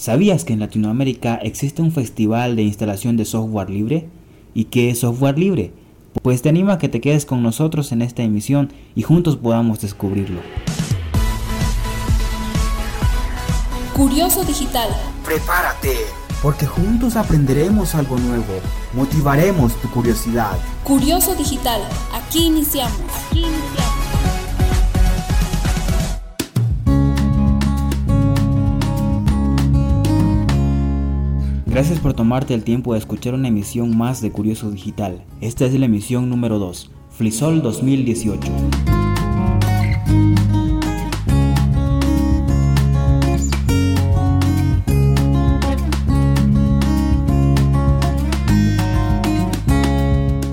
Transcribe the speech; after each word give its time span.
¿Sabías 0.00 0.46
que 0.46 0.54
en 0.54 0.60
Latinoamérica 0.60 1.34
existe 1.34 1.82
un 1.82 1.92
festival 1.92 2.56
de 2.56 2.62
instalación 2.62 3.18
de 3.18 3.26
software 3.26 3.68
libre? 3.68 4.08
¿Y 4.54 4.64
qué 4.64 4.88
es 4.88 5.00
software 5.00 5.38
libre? 5.38 5.74
Pues 6.22 6.40
te 6.40 6.48
animo 6.48 6.72
a 6.72 6.78
que 6.78 6.88
te 6.88 7.02
quedes 7.02 7.26
con 7.26 7.42
nosotros 7.42 7.92
en 7.92 8.00
esta 8.00 8.22
emisión 8.22 8.72
y 8.94 9.02
juntos 9.02 9.36
podamos 9.36 9.82
descubrirlo. 9.82 10.40
Curioso 13.94 14.42
Digital. 14.42 14.88
Prepárate, 15.22 15.94
porque 16.42 16.64
juntos 16.64 17.16
aprenderemos 17.16 17.94
algo 17.94 18.16
nuevo, 18.16 18.54
motivaremos 18.94 19.74
tu 19.82 19.90
curiosidad. 19.90 20.56
Curioso 20.82 21.34
Digital, 21.34 21.82
aquí 22.14 22.46
iniciamos. 22.46 23.02
Aquí 23.28 23.40
iniciamos. 23.40 23.89
Gracias 31.80 32.00
por 32.00 32.12
tomarte 32.12 32.52
el 32.52 32.62
tiempo 32.62 32.92
de 32.92 32.98
escuchar 32.98 33.32
una 33.32 33.48
emisión 33.48 33.96
más 33.96 34.20
de 34.20 34.30
Curioso 34.30 34.70
Digital. 34.70 35.24
Esta 35.40 35.64
es 35.64 35.72
la 35.72 35.86
emisión 35.86 36.28
número 36.28 36.58
2, 36.58 36.90
Flisol 37.08 37.62
2018. 37.62 38.52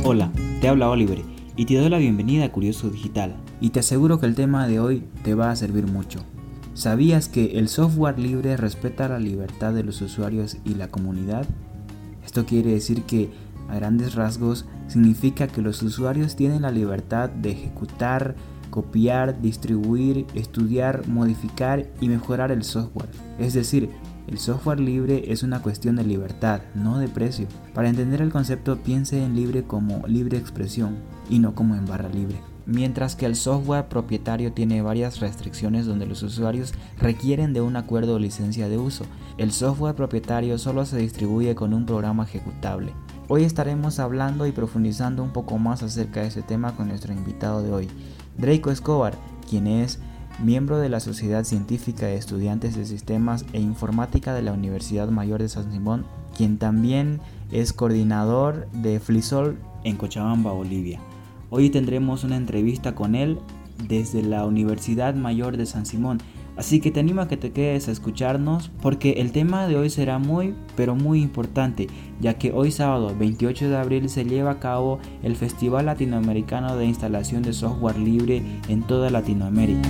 Hola, 0.06 0.32
te 0.62 0.70
habla 0.70 0.90
Oliver 0.90 1.24
y 1.58 1.66
te 1.66 1.76
doy 1.76 1.90
la 1.90 1.98
bienvenida 1.98 2.46
a 2.46 2.52
Curioso 2.54 2.90
Digital 2.90 3.36
y 3.60 3.72
te 3.72 3.82
aseguro 3.82 4.22
que 4.22 4.28
el 4.28 4.36
tema 4.36 4.66
de 4.66 4.80
hoy 4.80 5.04
te 5.24 5.36
va 5.36 5.52
a 5.52 5.58
servir 5.58 5.88
mucho. 5.88 6.24
¿Sabías 6.78 7.28
que 7.28 7.58
el 7.58 7.70
software 7.70 8.20
libre 8.20 8.56
respeta 8.56 9.10
la 9.10 9.18
libertad 9.18 9.74
de 9.74 9.84
los 9.84 10.00
usuarios 10.04 10.58
y 10.64 10.76
la 10.76 10.90
comunidad? 10.90 11.48
Esto 12.24 12.46
quiere 12.46 12.72
decir 12.72 13.02
que, 13.02 13.32
a 13.68 13.74
grandes 13.74 14.14
rasgos, 14.14 14.68
significa 14.88 15.48
que 15.48 15.64
los 15.64 15.82
usuarios 15.82 16.36
tienen 16.36 16.62
la 16.62 16.70
libertad 16.70 17.32
de 17.32 17.54
ejecutar, 17.54 18.36
copiar, 18.70 19.42
distribuir, 19.42 20.28
estudiar, 20.36 21.08
modificar 21.08 21.88
y 22.00 22.10
mejorar 22.10 22.52
el 22.52 22.64
software. 22.64 23.10
Es 23.40 23.56
decir, 23.56 23.90
el 24.28 24.38
software 24.38 24.80
libre 24.80 25.32
es 25.32 25.42
una 25.42 25.64
cuestión 25.64 25.96
de 25.96 26.04
libertad, 26.04 26.62
no 26.76 27.00
de 27.00 27.08
precio. 27.08 27.48
Para 27.74 27.90
entender 27.90 28.22
el 28.22 28.32
concepto 28.32 28.78
piense 28.84 29.24
en 29.24 29.36
libre 29.36 29.64
como 29.64 30.06
libre 30.06 30.38
expresión 30.38 30.98
y 31.28 31.40
no 31.40 31.56
como 31.56 31.74
en 31.74 31.88
barra 31.88 32.10
libre 32.10 32.38
mientras 32.68 33.16
que 33.16 33.26
el 33.26 33.36
software 33.36 33.88
propietario 33.88 34.52
tiene 34.52 34.82
varias 34.82 35.22
restricciones 35.22 35.86
donde 35.86 36.06
los 36.06 36.22
usuarios 36.22 36.74
requieren 37.00 37.54
de 37.54 37.62
un 37.62 37.78
acuerdo 37.78 38.16
o 38.16 38.20
licencia 38.20 38.68
de 38.68 38.78
uso. 38.78 39.06
El 39.38 39.52
software 39.52 39.96
propietario 39.96 40.58
solo 40.58 40.86
se 40.86 40.98
distribuye 40.98 41.56
con 41.56 41.74
un 41.74 41.86
programa 41.86 42.26
ejecutable. 42.26 42.92
Hoy 43.30 43.46
estaremos 43.46 44.00
hablando 44.00 44.46
y 44.46 44.52
profundizando 44.52 45.24
un 45.24 45.32
poco 45.32 45.58
más 45.58 45.82
acerca 45.82 46.22
de 46.22 46.28
este 46.28 46.42
tema 46.42 46.76
con 46.76 46.90
nuestro 46.90 47.14
invitado 47.14 47.64
de 47.64 47.72
hoy, 47.72 47.88
Draco 48.38 48.70
Escobar, 48.70 49.18
quien 49.50 49.68
es 49.68 50.00
miembro 50.44 50.78
de 50.78 50.90
la 50.90 51.00
Sociedad 51.00 51.44
Científica 51.44 52.06
de 52.06 52.16
Estudiantes 52.16 52.76
de 52.76 52.86
Sistemas 52.86 53.46
e 53.54 53.60
Informática 53.60 54.34
de 54.34 54.44
la 54.44 54.54
Universidad 54.54 55.08
Mayor 55.10 55.42
de 55.42 55.50
San 55.50 55.72
Simón, 55.72 56.06
quien 56.36 56.58
también 56.58 57.22
es 57.52 57.74
coordinador 57.74 58.70
de 58.72 59.00
FLISOL 59.00 59.58
en 59.84 59.96
Cochabamba, 59.96 60.52
Bolivia. 60.52 61.00
Hoy 61.50 61.70
tendremos 61.70 62.24
una 62.24 62.36
entrevista 62.36 62.94
con 62.94 63.16
él 63.16 63.40
desde 63.88 64.22
la 64.22 64.46
Universidad 64.46 65.16
Mayor 65.16 65.56
de 65.58 65.66
San 65.66 65.86
Simón. 65.86 66.20
Así 66.58 66.80
que 66.80 66.90
te 66.90 67.00
animo 67.00 67.22
a 67.22 67.28
que 67.28 67.38
te 67.38 67.52
quedes 67.52 67.88
a 67.88 67.92
escucharnos 67.92 68.72
porque 68.82 69.14
el 69.18 69.32
tema 69.32 69.68
de 69.68 69.78
hoy 69.78 69.92
será 69.92 70.18
muy 70.18 70.56
pero 70.76 70.96
muy 70.96 71.22
importante 71.22 71.88
ya 72.20 72.34
que 72.34 72.52
hoy 72.52 72.72
sábado 72.72 73.16
28 73.18 73.70
de 73.70 73.78
abril 73.78 74.10
se 74.10 74.26
lleva 74.26 74.52
a 74.52 74.60
cabo 74.60 74.98
el 75.22 75.36
Festival 75.36 75.86
Latinoamericano 75.86 76.76
de 76.76 76.86
Instalación 76.86 77.44
de 77.44 77.54
Software 77.54 78.00
Libre 78.00 78.42
en 78.70 78.82
toda 78.82 79.12
Latinoamérica. 79.12 79.88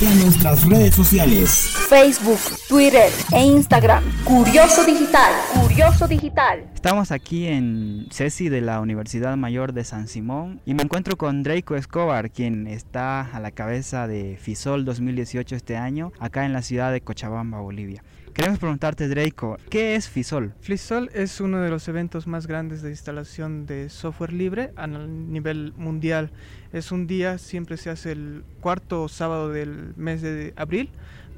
Únete 0.00 0.06
a 0.06 0.24
nuestras 0.24 0.68
redes 0.68 0.94
sociales. 0.94 1.74
Facebook, 1.88 2.38
Twitter 2.68 3.10
e 3.32 3.44
Instagram. 3.44 4.02
Curioso 4.24 4.84
Digital. 4.84 5.32
Curioso 5.54 6.08
Digital. 6.08 6.64
Estamos 6.74 7.10
aquí 7.10 7.46
en 7.46 8.06
CESI 8.10 8.48
de 8.48 8.60
la 8.60 8.80
Universidad 8.80 9.36
Mayor 9.36 9.72
de 9.72 9.84
San 9.84 10.08
Simón 10.08 10.60
y 10.64 10.74
me 10.74 10.82
encuentro 10.82 11.16
con 11.16 11.42
Draco 11.42 11.76
Escobar, 11.76 12.30
quien 12.30 12.66
está 12.66 13.20
a 13.20 13.40
la 13.40 13.50
cabeza 13.50 14.06
de 14.06 14.38
FISOL 14.40 14.84
2018 14.84 15.56
este 15.56 15.76
año, 15.76 16.12
acá 16.18 16.46
en 16.46 16.52
la 16.52 16.62
ciudad 16.62 16.92
de 16.92 17.00
Cochabamba, 17.00 17.60
Bolivia. 17.60 18.02
Queremos 18.34 18.60
preguntarte, 18.60 19.08
Draco, 19.08 19.58
¿qué 19.68 19.96
es 19.96 20.08
FISOL? 20.08 20.54
FISOL 20.60 21.10
es 21.14 21.40
uno 21.40 21.60
de 21.60 21.68
los 21.68 21.88
eventos 21.88 22.28
más 22.28 22.46
grandes 22.46 22.80
de 22.80 22.90
instalación 22.90 23.66
de 23.66 23.90
software 23.90 24.32
libre 24.32 24.72
a 24.76 24.86
nivel 24.86 25.74
mundial. 25.76 26.30
Es 26.72 26.92
un 26.92 27.08
día, 27.08 27.38
siempre 27.38 27.76
se 27.76 27.90
hace 27.90 28.12
el 28.12 28.44
cuarto 28.60 29.08
sábado 29.08 29.48
del 29.50 29.94
mes 29.96 30.22
de 30.22 30.54
abril 30.56 30.90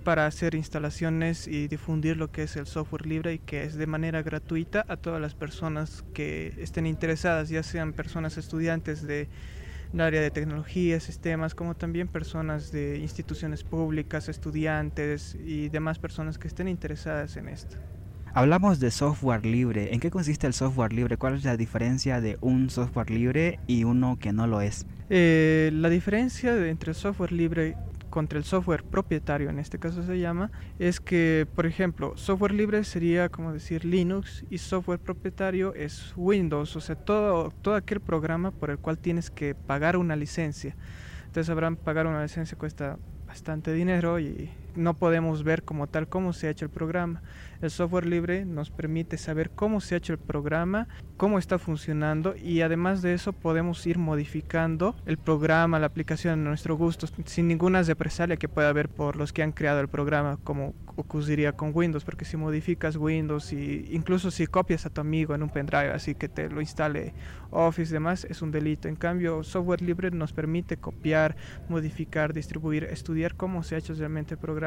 para 0.04 0.26
hacer 0.26 0.54
instalaciones 0.54 1.48
y 1.48 1.66
difundir 1.66 2.18
lo 2.18 2.30
que 2.30 2.42
es 2.42 2.56
el 2.56 2.66
software 2.66 3.06
libre 3.06 3.34
y 3.34 3.38
que 3.38 3.64
es 3.64 3.74
de 3.74 3.86
manera 3.86 4.22
gratuita 4.22 4.84
a 4.86 4.96
todas 4.96 5.20
las 5.20 5.34
personas 5.34 6.04
que 6.12 6.52
estén 6.58 6.86
interesadas, 6.86 7.48
ya 7.48 7.62
sean 7.62 7.94
personas 7.94 8.36
estudiantes 8.36 9.02
de 9.02 9.28
el 9.92 10.00
área 10.00 10.20
de 10.20 10.30
tecnología, 10.30 10.98
sistemas, 11.00 11.54
como 11.54 11.74
también 11.74 12.08
personas 12.08 12.72
de 12.72 12.98
instituciones 12.98 13.62
públicas, 13.64 14.28
estudiantes 14.28 15.34
y 15.34 15.68
demás 15.68 15.98
personas 15.98 16.38
que 16.38 16.48
estén 16.48 16.68
interesadas 16.68 17.36
en 17.36 17.48
esto. 17.48 17.76
Hablamos 18.34 18.80
de 18.80 18.90
software 18.90 19.44
libre. 19.44 19.92
¿En 19.92 20.00
qué 20.00 20.10
consiste 20.10 20.46
el 20.46 20.54
software 20.54 20.94
libre? 20.94 21.18
¿Cuál 21.18 21.34
es 21.34 21.44
la 21.44 21.58
diferencia 21.58 22.22
de 22.22 22.38
un 22.40 22.70
software 22.70 23.10
libre 23.10 23.60
y 23.66 23.84
uno 23.84 24.18
que 24.18 24.32
no 24.32 24.46
lo 24.46 24.62
es? 24.62 24.86
Eh, 25.10 25.70
la 25.74 25.90
diferencia 25.90 26.56
entre 26.66 26.92
el 26.92 26.94
software 26.94 27.32
libre 27.32 27.76
contra 28.12 28.38
el 28.38 28.44
software 28.44 28.84
propietario, 28.84 29.48
en 29.48 29.58
este 29.58 29.78
caso 29.78 30.02
se 30.02 30.18
llama, 30.18 30.52
es 30.78 31.00
que, 31.00 31.46
por 31.54 31.64
ejemplo, 31.64 32.12
software 32.14 32.52
libre 32.52 32.84
sería 32.84 33.30
como 33.30 33.54
decir 33.54 33.86
Linux 33.86 34.44
y 34.50 34.58
software 34.58 34.98
propietario 34.98 35.72
es 35.74 36.12
Windows, 36.14 36.76
o 36.76 36.80
sea, 36.82 36.94
todo, 36.94 37.50
todo 37.62 37.74
aquel 37.74 38.00
programa 38.00 38.50
por 38.50 38.68
el 38.68 38.78
cual 38.78 38.98
tienes 38.98 39.30
que 39.30 39.54
pagar 39.54 39.96
una 39.96 40.14
licencia. 40.14 40.76
Entonces 41.24 41.46
sabrán, 41.46 41.76
pagar 41.76 42.06
una 42.06 42.22
licencia 42.22 42.58
cuesta 42.58 42.98
bastante 43.26 43.72
dinero 43.72 44.20
y 44.20 44.50
no 44.74 44.94
podemos 44.94 45.44
ver 45.44 45.62
como 45.62 45.86
tal 45.86 46.08
cómo 46.08 46.32
se 46.32 46.46
ha 46.46 46.50
hecho 46.50 46.64
el 46.64 46.70
programa. 46.70 47.22
El 47.60 47.70
software 47.70 48.06
libre 48.06 48.44
nos 48.44 48.70
permite 48.70 49.16
saber 49.18 49.50
cómo 49.50 49.80
se 49.80 49.94
ha 49.94 49.98
hecho 49.98 50.12
el 50.12 50.18
programa, 50.18 50.88
cómo 51.16 51.38
está 51.38 51.58
funcionando 51.58 52.34
y 52.36 52.60
además 52.60 53.02
de 53.02 53.14
eso 53.14 53.32
podemos 53.32 53.86
ir 53.86 53.98
modificando 53.98 54.96
el 55.06 55.16
programa, 55.16 55.78
la 55.78 55.86
aplicación 55.86 56.40
a 56.40 56.48
nuestro 56.48 56.76
gusto, 56.76 57.06
sin 57.24 57.46
ninguna 57.46 57.82
represalia 57.82 58.36
que 58.36 58.48
pueda 58.48 58.68
haber 58.68 58.88
por 58.88 59.14
los 59.14 59.32
que 59.32 59.44
han 59.44 59.52
creado 59.52 59.80
el 59.80 59.88
programa, 59.88 60.38
como 60.42 60.74
ocurriría 60.96 61.52
con 61.52 61.70
Windows, 61.72 62.04
porque 62.04 62.24
si 62.24 62.36
modificas 62.36 62.96
Windows 62.96 63.52
y 63.52 63.88
incluso 63.92 64.30
si 64.30 64.46
copias 64.46 64.84
a 64.84 64.90
tu 64.90 65.00
amigo 65.00 65.34
en 65.34 65.42
un 65.42 65.48
pendrive, 65.48 65.92
así 65.92 66.14
que 66.14 66.28
te 66.28 66.48
lo 66.48 66.60
instale 66.60 67.14
Office 67.50 67.90
y 67.90 67.92
demás, 67.92 68.26
es 68.28 68.42
un 68.42 68.50
delito. 68.50 68.88
En 68.88 68.96
cambio, 68.96 69.44
software 69.44 69.82
libre 69.82 70.10
nos 70.10 70.32
permite 70.32 70.78
copiar, 70.78 71.36
modificar, 71.68 72.32
distribuir, 72.32 72.84
estudiar 72.84 73.36
cómo 73.36 73.62
se 73.62 73.74
ha 73.74 73.78
hecho 73.78 73.94
realmente 73.94 74.34
el 74.34 74.40
programa 74.40 74.61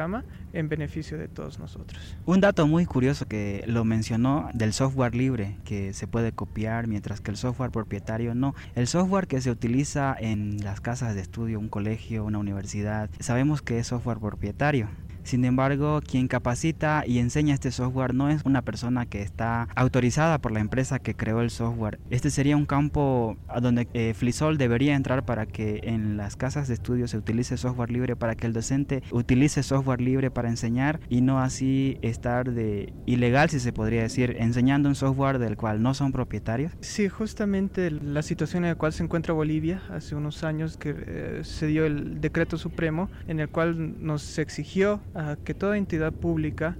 en 0.52 0.68
beneficio 0.68 1.18
de 1.18 1.28
todos 1.28 1.58
nosotros. 1.58 2.16
Un 2.24 2.40
dato 2.40 2.66
muy 2.66 2.86
curioso 2.86 3.26
que 3.26 3.64
lo 3.66 3.84
mencionó 3.84 4.50
del 4.54 4.72
software 4.72 5.14
libre 5.14 5.56
que 5.64 5.92
se 5.92 6.06
puede 6.06 6.32
copiar 6.32 6.86
mientras 6.86 7.20
que 7.20 7.30
el 7.30 7.36
software 7.36 7.70
propietario 7.70 8.34
no. 8.34 8.54
El 8.74 8.86
software 8.86 9.26
que 9.26 9.40
se 9.40 9.50
utiliza 9.50 10.16
en 10.18 10.62
las 10.64 10.80
casas 10.80 11.14
de 11.14 11.20
estudio, 11.20 11.58
un 11.58 11.68
colegio, 11.68 12.24
una 12.24 12.38
universidad, 12.38 13.10
sabemos 13.20 13.62
que 13.62 13.78
es 13.78 13.86
software 13.86 14.18
propietario. 14.18 14.88
Sin 15.26 15.44
embargo, 15.44 16.00
quien 16.08 16.28
capacita 16.28 17.02
y 17.04 17.18
enseña 17.18 17.52
este 17.52 17.72
software 17.72 18.14
no 18.14 18.30
es 18.30 18.42
una 18.44 18.62
persona 18.62 19.06
que 19.06 19.22
está 19.22 19.66
autorizada 19.74 20.38
por 20.38 20.52
la 20.52 20.60
empresa 20.60 21.00
que 21.00 21.16
creó 21.16 21.40
el 21.40 21.50
software. 21.50 21.98
Este 22.10 22.30
sería 22.30 22.56
un 22.56 22.64
campo 22.64 23.36
donde 23.60 23.88
eh, 23.92 24.14
Flisol 24.14 24.56
debería 24.56 24.94
entrar 24.94 25.24
para 25.24 25.46
que 25.46 25.80
en 25.82 26.16
las 26.16 26.36
casas 26.36 26.68
de 26.68 26.74
estudio 26.74 27.08
se 27.08 27.18
utilice 27.18 27.56
software 27.56 27.90
libre, 27.90 28.14
para 28.14 28.36
que 28.36 28.46
el 28.46 28.52
docente 28.52 29.02
utilice 29.10 29.64
software 29.64 30.00
libre 30.00 30.30
para 30.30 30.48
enseñar 30.48 31.00
y 31.08 31.22
no 31.22 31.40
así 31.40 31.98
estar 32.02 32.52
de 32.52 32.92
ilegal, 33.04 33.50
si 33.50 33.58
se 33.58 33.72
podría 33.72 34.02
decir, 34.02 34.36
enseñando 34.38 34.88
un 34.88 34.94
software 34.94 35.40
del 35.40 35.56
cual 35.56 35.82
no 35.82 35.92
son 35.94 36.12
propietarios. 36.12 36.70
Sí, 36.82 37.08
justamente 37.08 37.90
la 37.90 38.22
situación 38.22 38.64
en 38.64 38.70
la 38.70 38.76
cual 38.76 38.92
se 38.92 39.02
encuentra 39.02 39.34
Bolivia 39.34 39.82
hace 39.90 40.14
unos 40.14 40.44
años 40.44 40.76
que 40.76 40.94
eh, 40.96 41.40
se 41.42 41.66
dio 41.66 41.84
el 41.84 42.20
decreto 42.20 42.58
supremo 42.58 43.10
en 43.26 43.40
el 43.40 43.48
cual 43.48 43.96
nos 44.06 44.38
exigió 44.38 45.00
que 45.44 45.54
toda 45.54 45.78
entidad 45.78 46.12
pública 46.12 46.76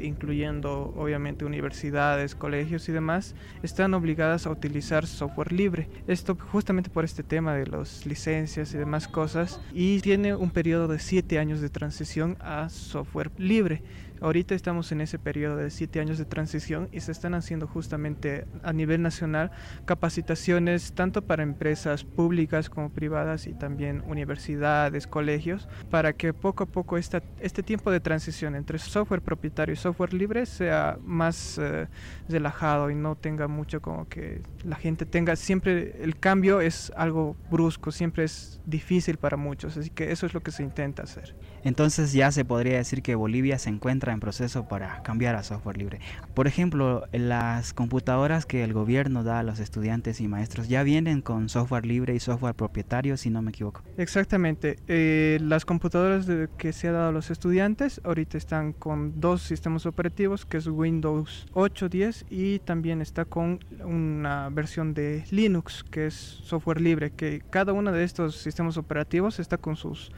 incluyendo 0.00 0.94
obviamente 0.96 1.44
universidades, 1.44 2.34
colegios 2.34 2.88
y 2.88 2.92
demás, 2.92 3.34
están 3.62 3.94
obligadas 3.94 4.46
a 4.46 4.50
utilizar 4.50 5.06
software 5.06 5.52
libre. 5.52 5.88
Esto 6.06 6.36
justamente 6.36 6.90
por 6.90 7.04
este 7.04 7.22
tema 7.22 7.54
de 7.54 7.66
las 7.66 8.06
licencias 8.06 8.72
y 8.74 8.78
demás 8.78 9.08
cosas. 9.08 9.60
Y 9.72 10.00
tiene 10.00 10.34
un 10.34 10.50
periodo 10.50 10.88
de 10.88 10.98
7 10.98 11.38
años 11.38 11.60
de 11.60 11.70
transición 11.70 12.36
a 12.40 12.68
software 12.68 13.30
libre. 13.38 13.82
Ahorita 14.20 14.54
estamos 14.54 14.92
en 14.92 15.00
ese 15.00 15.18
periodo 15.18 15.56
de 15.56 15.70
siete 15.70 16.00
años 16.00 16.18
de 16.18 16.24
transición 16.24 16.88
y 16.92 17.00
se 17.00 17.12
están 17.12 17.34
haciendo 17.34 17.66
justamente 17.66 18.46
a 18.62 18.72
nivel 18.72 19.02
nacional 19.02 19.50
capacitaciones 19.84 20.92
tanto 20.92 21.22
para 21.22 21.42
empresas 21.42 22.04
públicas 22.04 22.68
como 22.68 22.90
privadas 22.90 23.46
y 23.46 23.52
también 23.52 24.02
universidades, 24.06 25.06
colegios, 25.06 25.68
para 25.90 26.12
que 26.12 26.32
poco 26.32 26.64
a 26.64 26.66
poco 26.66 26.98
esta, 26.98 27.22
este 27.40 27.62
tiempo 27.62 27.90
de 27.90 28.00
transición 28.00 28.54
entre 28.54 28.78
software 28.78 29.22
propietario 29.22 29.72
y 29.72 29.76
software 29.76 30.14
libre 30.14 30.46
sea 30.46 30.98
más 31.04 31.58
eh, 31.58 31.86
relajado 32.28 32.90
y 32.90 32.94
no 32.94 33.16
tenga 33.16 33.48
mucho 33.48 33.80
como 33.80 34.08
que 34.08 34.42
la 34.64 34.76
gente 34.76 35.06
tenga 35.06 35.36
siempre 35.36 36.02
el 36.02 36.18
cambio 36.18 36.60
es 36.60 36.92
algo 36.96 37.36
brusco, 37.50 37.92
siempre 37.92 38.24
es 38.24 38.60
difícil 38.66 39.16
para 39.16 39.36
muchos, 39.36 39.76
así 39.76 39.90
que 39.90 40.12
eso 40.12 40.26
es 40.26 40.34
lo 40.34 40.42
que 40.42 40.50
se 40.50 40.62
intenta 40.62 41.02
hacer. 41.02 41.34
Entonces 41.64 42.12
ya 42.12 42.30
se 42.32 42.44
podría 42.44 42.78
decir 42.78 43.02
que 43.02 43.14
Bolivia 43.14 43.58
se 43.58 43.70
encuentra 43.70 44.07
en 44.12 44.20
proceso 44.20 44.68
para 44.68 45.02
cambiar 45.02 45.34
a 45.34 45.42
software 45.42 45.78
libre. 45.78 46.00
Por 46.34 46.46
ejemplo, 46.46 47.06
las 47.12 47.72
computadoras 47.72 48.46
que 48.46 48.64
el 48.64 48.72
gobierno 48.72 49.24
da 49.24 49.40
a 49.40 49.42
los 49.42 49.60
estudiantes 49.60 50.20
y 50.20 50.28
maestros 50.28 50.68
ya 50.68 50.82
vienen 50.82 51.22
con 51.22 51.48
software 51.48 51.86
libre 51.86 52.14
y 52.14 52.20
software 52.20 52.54
propietario, 52.54 53.16
si 53.16 53.30
no 53.30 53.42
me 53.42 53.50
equivoco. 53.50 53.82
Exactamente. 53.96 54.78
Eh, 54.88 55.38
las 55.42 55.64
computadoras 55.64 56.26
que 56.56 56.72
se 56.72 56.88
ha 56.88 56.92
dado 56.92 57.08
a 57.08 57.12
los 57.12 57.30
estudiantes 57.30 58.00
ahorita 58.04 58.38
están 58.38 58.72
con 58.72 59.20
dos 59.20 59.42
sistemas 59.42 59.86
operativos, 59.86 60.46
que 60.46 60.58
es 60.58 60.66
Windows 60.66 61.46
8, 61.54 61.88
10 61.88 62.26
y 62.30 62.58
también 62.60 63.00
está 63.00 63.24
con 63.24 63.60
una 63.84 64.48
versión 64.50 64.94
de 64.94 65.24
Linux, 65.30 65.84
que 65.84 66.06
es 66.06 66.14
software 66.14 66.80
libre, 66.80 67.10
que 67.10 67.42
cada 67.50 67.72
uno 67.72 67.92
de 67.92 68.04
estos 68.04 68.36
sistemas 68.36 68.76
operativos 68.76 69.38
está 69.38 69.58
con 69.58 69.76
sus 69.76 70.10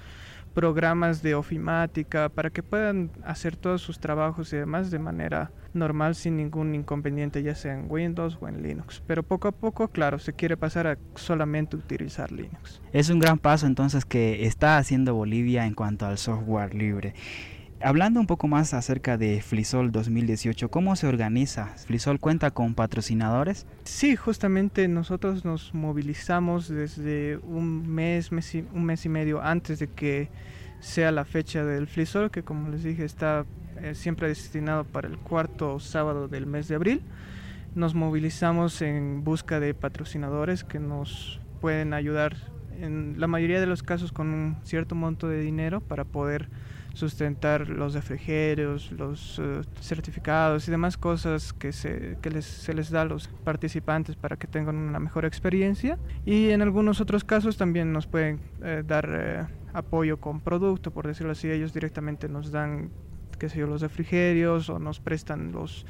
programas 0.54 1.22
de 1.22 1.34
ofimática 1.34 2.28
para 2.28 2.50
que 2.50 2.62
puedan 2.62 3.10
hacer 3.24 3.56
todos 3.56 3.82
sus 3.82 4.00
trabajos 4.00 4.52
y 4.52 4.56
demás 4.56 4.90
de 4.90 4.98
manera 4.98 5.52
normal 5.72 6.14
sin 6.14 6.36
ningún 6.36 6.74
inconveniente 6.74 7.42
ya 7.42 7.54
sea 7.54 7.74
en 7.74 7.86
Windows 7.88 8.38
o 8.40 8.48
en 8.48 8.62
Linux. 8.62 9.02
Pero 9.06 9.22
poco 9.22 9.48
a 9.48 9.52
poco 9.52 9.88
claro 9.88 10.18
se 10.18 10.32
quiere 10.32 10.56
pasar 10.56 10.86
a 10.86 10.98
solamente 11.14 11.76
utilizar 11.76 12.32
Linux. 12.32 12.80
Es 12.92 13.10
un 13.10 13.18
gran 13.18 13.38
paso 13.38 13.66
entonces 13.66 14.04
que 14.04 14.46
está 14.46 14.78
haciendo 14.78 15.14
Bolivia 15.14 15.66
en 15.66 15.74
cuanto 15.74 16.06
al 16.06 16.18
software 16.18 16.74
libre 16.74 17.14
Hablando 17.82 18.20
un 18.20 18.26
poco 18.26 18.46
más 18.46 18.74
acerca 18.74 19.16
de 19.16 19.40
Flisol 19.40 19.90
2018, 19.90 20.70
¿cómo 20.70 20.96
se 20.96 21.06
organiza? 21.06 21.68
¿Flisol 21.86 22.20
cuenta 22.20 22.50
con 22.50 22.74
patrocinadores? 22.74 23.66
Sí, 23.84 24.16
justamente 24.16 24.86
nosotros 24.86 25.46
nos 25.46 25.72
movilizamos 25.72 26.68
desde 26.68 27.38
un 27.38 27.88
mes, 27.88 28.30
un 28.32 28.84
mes 28.84 29.06
y 29.06 29.08
medio 29.08 29.40
antes 29.40 29.78
de 29.78 29.86
que 29.86 30.28
sea 30.80 31.10
la 31.10 31.24
fecha 31.24 31.64
del 31.64 31.86
Flisol, 31.86 32.30
que 32.30 32.42
como 32.42 32.68
les 32.68 32.82
dije 32.82 33.02
está 33.02 33.46
eh, 33.80 33.94
siempre 33.94 34.28
destinado 34.28 34.84
para 34.84 35.08
el 35.08 35.16
cuarto 35.16 35.80
sábado 35.80 36.28
del 36.28 36.44
mes 36.44 36.68
de 36.68 36.74
abril. 36.74 37.00
Nos 37.74 37.94
movilizamos 37.94 38.82
en 38.82 39.24
busca 39.24 39.58
de 39.58 39.72
patrocinadores 39.72 40.64
que 40.64 40.80
nos 40.80 41.40
pueden 41.62 41.94
ayudar 41.94 42.36
en 42.78 43.14
la 43.18 43.26
mayoría 43.26 43.58
de 43.58 43.66
los 43.66 43.82
casos 43.82 44.12
con 44.12 44.28
un 44.34 44.56
cierto 44.64 44.94
monto 44.94 45.28
de 45.28 45.40
dinero 45.40 45.80
para 45.80 46.04
poder 46.04 46.50
sustentar 46.94 47.68
los 47.68 47.94
refrigerios, 47.94 48.92
los 48.92 49.38
eh, 49.38 49.62
certificados 49.80 50.66
y 50.68 50.70
demás 50.70 50.96
cosas 50.96 51.52
que, 51.52 51.72
se, 51.72 52.18
que 52.20 52.30
les, 52.30 52.44
se 52.44 52.74
les 52.74 52.90
da 52.90 53.02
a 53.02 53.04
los 53.04 53.28
participantes 53.44 54.16
para 54.16 54.36
que 54.36 54.46
tengan 54.46 54.76
una 54.76 54.98
mejor 54.98 55.24
experiencia. 55.24 55.98
Y 56.24 56.50
en 56.50 56.62
algunos 56.62 57.00
otros 57.00 57.24
casos 57.24 57.56
también 57.56 57.92
nos 57.92 58.06
pueden 58.06 58.40
eh, 58.62 58.82
dar 58.86 59.08
eh, 59.10 59.46
apoyo 59.72 60.18
con 60.18 60.40
producto, 60.40 60.90
por 60.90 61.06
decirlo 61.06 61.32
así, 61.32 61.50
ellos 61.50 61.72
directamente 61.72 62.28
nos 62.28 62.50
dan, 62.50 62.90
qué 63.38 63.48
sé 63.48 63.58
yo, 63.58 63.66
los 63.66 63.80
refrigerios 63.80 64.68
o 64.68 64.78
nos 64.78 65.00
prestan 65.00 65.52
los 65.52 65.86